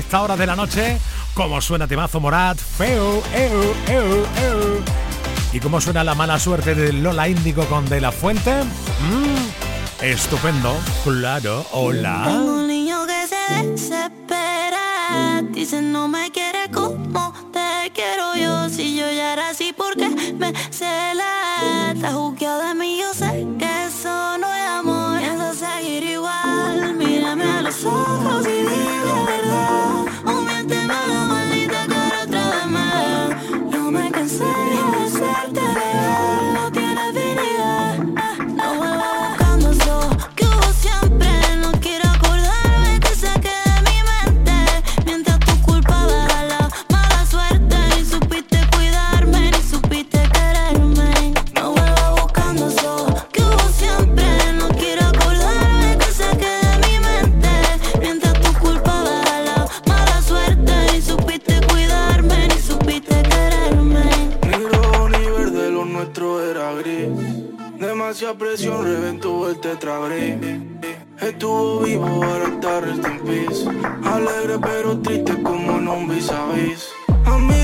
esta 0.00 0.20
hora 0.22 0.36
de 0.36 0.46
la 0.46 0.56
noche. 0.56 0.98
Como 1.34 1.60
suena 1.60 1.86
Temazo 1.86 2.20
Morat, 2.20 2.58
feo, 2.58 3.22
eu, 3.34 3.74
eu, 3.88 4.26
eu. 4.42 4.82
¿Y 5.52 5.60
cómo 5.60 5.80
suena 5.80 6.04
la 6.04 6.14
mala 6.14 6.38
suerte 6.38 6.74
de 6.74 6.92
Lola 6.92 7.28
Índigo 7.28 7.64
con 7.66 7.88
De 7.88 8.00
La 8.00 8.12
Fuente? 8.12 8.62
Mm, 8.62 10.04
estupendo, 10.04 10.76
claro, 11.04 11.66
hola. 11.72 12.22
Tengo 12.24 12.54
un 12.54 12.66
niño 12.66 13.06
que 13.06 13.26
se 13.26 13.66
desespera, 13.66 15.42
dice 15.50 15.82
no 15.82 16.08
me 16.08 16.30
quiere 16.30 16.70
como 16.72 17.32
te 17.52 17.90
quiero 17.92 18.34
yo. 18.36 18.68
Si 18.68 18.96
yo 18.96 19.10
ya 19.10 19.32
era 19.32 19.50
así, 19.50 19.74
porque 19.76 20.08
me 20.08 20.52
cela? 20.70 21.92
Está 21.94 22.12
juzgado 22.12 22.68
de 22.68 22.74
mí, 22.74 23.00
yo 23.00 23.12
sé 23.12 23.46
que 23.58 23.86
eso 23.86 24.38
no 24.38 24.46
es 24.54 24.68
amor 24.68 24.89
los 27.70 27.84
ojos 27.84 28.46
y 28.48 28.50
dime 28.50 29.04
la 29.04 29.22
verdad. 29.24 30.04
O 30.26 30.42
me 30.42 30.86
malo, 30.86 31.14
maldita, 31.28 31.86
con 31.86 32.06
otra 32.22 32.50
vez 32.50 32.66
más. 32.66 33.30
No 33.70 33.90
me 33.92 34.10
cansé 34.10 34.44
de 34.44 35.04
hacerte 35.04 35.60
real. 35.60 36.69
Estuvo 71.22 71.80
vivo, 71.80 72.20
para 72.20 72.48
estar 72.48 72.84
en 72.84 72.96
in 72.96 73.20
peace. 73.24 73.66
Alegre 74.04 74.58
pero 74.60 74.98
triste 75.00 75.42
como 75.42 75.80
no 75.80 75.94
un 75.94 76.08
vis. 76.08 76.30
A 76.30 77.38
mí 77.38 77.59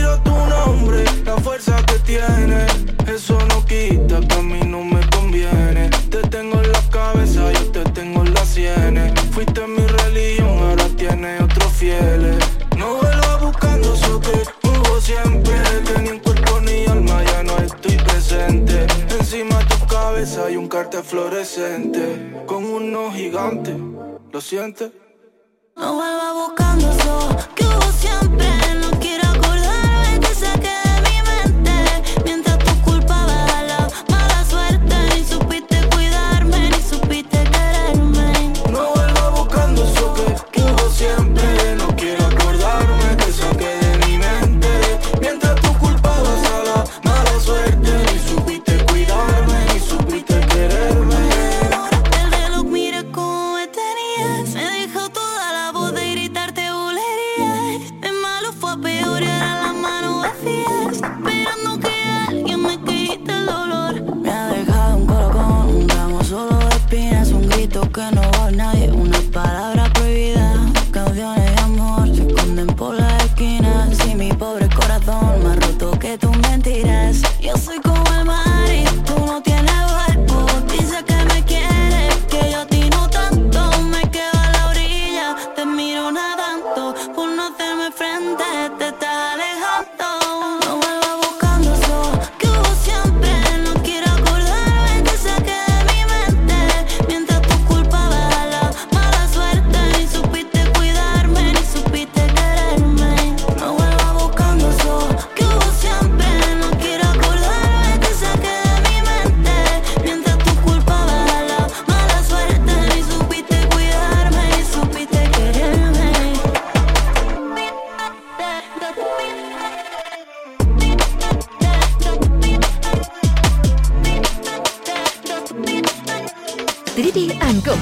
¿Lo 24.37 24.43
sientes? 24.43 24.93
No 25.77 25.95
vuelva 25.95 26.35
buscando 26.35 26.91
eso. 26.91 27.56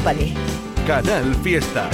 Company. 0.05 0.35
Canal 0.87 1.35
Fiesta. 1.37 1.89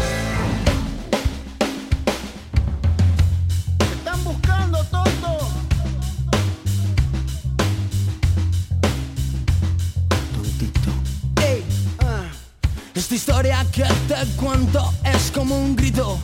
Esta 12.94 13.14
historia 13.14 13.64
que 13.70 13.84
te 14.08 14.26
cuento 14.36 14.92
es 15.04 15.30
como 15.30 15.56
un 15.56 15.76
grito, 15.76 16.18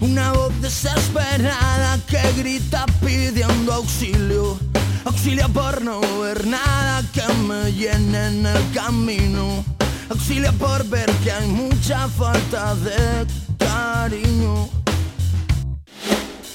una 0.00 0.32
voz 0.32 0.60
desesperada 0.60 2.00
que 2.08 2.20
grita 2.36 2.84
pidiendo 3.00 3.74
auxilio, 3.74 4.58
auxilio 5.04 5.48
por 5.50 5.82
no 5.82 6.00
ver 6.20 6.44
nada 6.48 7.04
que 7.12 7.22
me 7.46 7.72
llene 7.72 8.26
en 8.26 8.46
el 8.46 8.72
camino 8.74 9.77
auxilia 10.10 10.52
por 10.52 10.84
ver 10.84 11.10
que 11.22 11.30
hay 11.30 11.46
mucha 11.48 12.08
falta 12.08 12.74
de 12.76 13.26
cariño. 13.58 14.68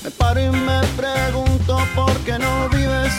Me 0.03 0.11
paro 0.11 0.39
y 0.41 0.49
me 0.49 0.81
pregunto 0.97 1.77
por 1.95 2.13
qué 2.25 2.37
no 2.39 2.69
vives 2.69 3.13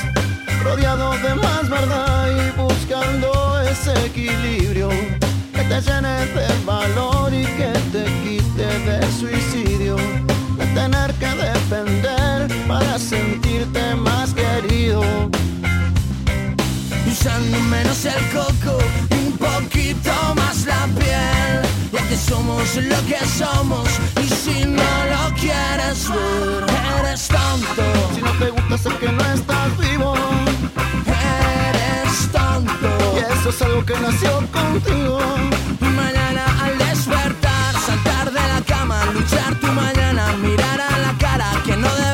rodeado 0.62 1.12
de 1.18 1.35
más 1.35 1.68
verdad 1.68 2.28
y 2.30 2.61
buscando 2.61 3.61
ese 3.61 3.93
equilibrio 4.07 4.89
que 5.53 5.62
te 5.62 5.80
llene 5.80 6.26
de 6.26 6.49
valor 6.64 7.32
y 7.32 7.45
que 7.59 7.72
te 7.93 8.05
quite 8.22 8.66
de 8.89 9.12
suicidio, 9.12 9.97
de 10.59 10.66
tener 10.74 11.12
que 11.14 11.26
defender 11.26 12.66
para 12.66 12.99
sentirte 12.99 13.95
más 13.95 14.35
querido 14.35 15.03
usando 17.15 17.61
menos 17.61 18.05
el 18.05 18.23
coco, 18.31 18.79
un 19.11 19.33
poquito 19.39 20.12
más 20.35 20.67
la 20.67 20.87
piel. 20.99 21.62
Ya 21.93 22.09
que 22.09 22.17
somos 22.17 22.75
lo 22.75 23.01
que 23.07 23.21
somos 23.39 23.89
y 24.21 24.27
si 24.43 24.65
no 24.65 24.91
lo 25.12 25.23
quieres 25.37 26.09
ver, 26.09 26.65
eres 26.99 27.29
tonto. 27.29 27.85
Si 28.15 28.21
no 28.21 28.33
te 28.41 28.51
gusta 28.51 28.75
es 28.75 28.97
que 29.01 29.12
no 29.12 29.25
estás 29.33 29.71
vivo. 29.79 30.15
Eres 31.69 32.33
tonto. 32.33 32.91
Y 33.17 33.19
eso 33.33 33.49
es 33.51 33.62
algo 33.62 33.85
que 33.87 33.97
nació 34.01 34.33
contigo. 34.51 35.21
Y 35.81 35.85
mañana 35.85 36.45
al 36.65 36.77
despertar, 36.79 37.71
saltar 37.87 38.27
de 38.33 38.45
la 38.53 38.61
cama, 38.67 38.99
luchar 39.12 39.55
tu 39.61 39.69
mañana, 39.69 40.33
mirar 40.43 40.81
a 40.81 40.99
la 40.99 41.12
cara 41.19 41.49
que 41.65 41.77
no 41.77 41.89
debes 41.95 42.14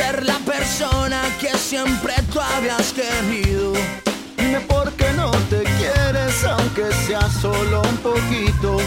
ser 0.00 0.24
la 0.24 0.38
persona 0.38 1.20
que 1.40 1.52
siempre 1.58 2.14
tú 2.32 2.40
habías 2.40 2.92
querido. 2.92 3.72
Dime 4.36 4.60
por 4.60 4.90
qué 4.92 5.12
no 5.12 5.30
te 5.50 5.62
quieres 5.78 6.44
aunque 6.44 6.86
sea 7.06 7.28
solo 7.42 7.82
un 7.82 7.96
poquito 7.98 8.78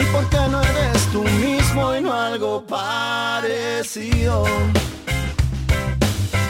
Y 0.00 0.04
por 0.12 0.28
qué 0.28 0.42
no 0.50 0.60
eres 0.60 1.02
tú 1.12 1.22
mismo 1.22 1.94
y 1.94 2.00
no 2.00 2.12
algo 2.12 2.64
parecido 2.66 4.44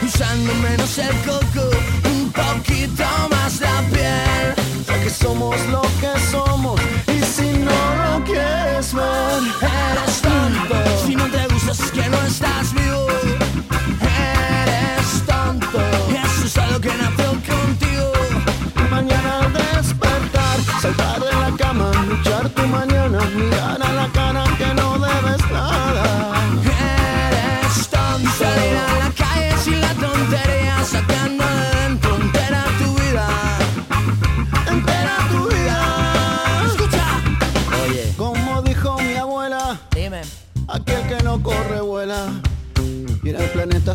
Usando 0.03 0.53
menos 0.55 0.97
el 0.97 1.15
coco, 1.27 1.65
un 2.05 2.31
poquito 2.31 3.03
más 3.29 3.61
la 3.61 3.77
piel. 3.93 4.47
Ya 4.87 4.99
que 5.03 5.09
somos 5.09 5.55
lo 5.67 5.83
que 6.01 6.13
somos 6.31 6.81
y 7.07 7.19
si 7.35 7.49
no 7.67 7.79
lo 8.01 8.23
quieres 8.25 8.93
ver 8.93 9.41
Eres 9.61 10.21
tonto. 10.21 10.77
Si 11.05 11.15
no 11.15 11.25
te 11.29 11.45
gustas 11.53 11.79
es 11.81 11.91
que 11.91 12.09
no 12.09 12.19
estás 12.23 12.73
vivo. 12.73 13.08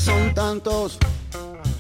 Son 0.01 0.35
tantos, 0.35 0.99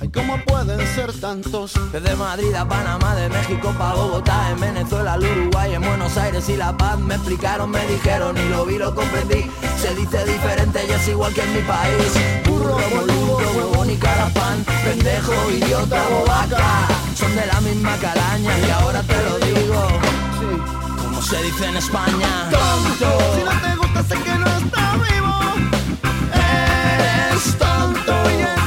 ay, 0.00 0.08
¿cómo 0.08 0.36
pueden 0.44 0.78
ser 0.94 1.12
tantos? 1.20 1.72
Desde 1.92 2.14
Madrid 2.14 2.54
a 2.54 2.66
Panamá, 2.66 3.14
de 3.16 3.28
México 3.28 3.74
pa' 3.76 3.94
Bogotá, 3.94 4.50
en 4.50 4.60
Venezuela, 4.60 5.14
al 5.14 5.24
Uruguay, 5.24 5.74
en 5.74 5.82
Buenos 5.82 6.16
Aires 6.16 6.48
y 6.48 6.56
La 6.56 6.76
Paz. 6.76 6.98
Me 6.98 7.14
explicaron, 7.16 7.70
me 7.70 7.84
dijeron 7.86 8.36
y 8.36 8.48
lo 8.50 8.64
vi, 8.66 8.78
lo 8.78 8.94
comprendí. 8.94 9.50
Se 9.80 9.94
dice 9.94 10.24
diferente 10.24 10.86
y 10.88 10.92
es 10.92 11.08
igual 11.08 11.34
que 11.34 11.42
en 11.42 11.54
mi 11.54 11.62
país. 11.62 12.12
Burro, 12.46 12.78
boludo, 12.94 13.38
huevón 13.56 13.90
y 13.90 13.96
carapán. 13.96 14.64
Pendejo, 14.84 15.32
idiota, 15.50 16.02
bobaca. 16.08 16.86
Son 17.16 17.34
de 17.34 17.46
la 17.46 17.60
misma 17.62 17.96
calaña 17.96 18.58
y 18.58 18.70
ahora 18.70 19.02
te 19.02 19.16
lo 19.24 19.38
digo. 19.38 19.88
Como 21.02 21.22
se 21.22 21.42
dice 21.42 21.66
en 21.66 21.76
España. 21.76 22.50
tonto. 22.50 23.18
Si 23.34 23.44
no 23.44 23.60
te 23.60 23.76
gusta 23.76 24.02
sé 24.04 24.22
que 24.22 24.38
no 24.38 24.46
está 24.46 24.92
vivo. 24.96 25.24
yeah. 28.30 28.63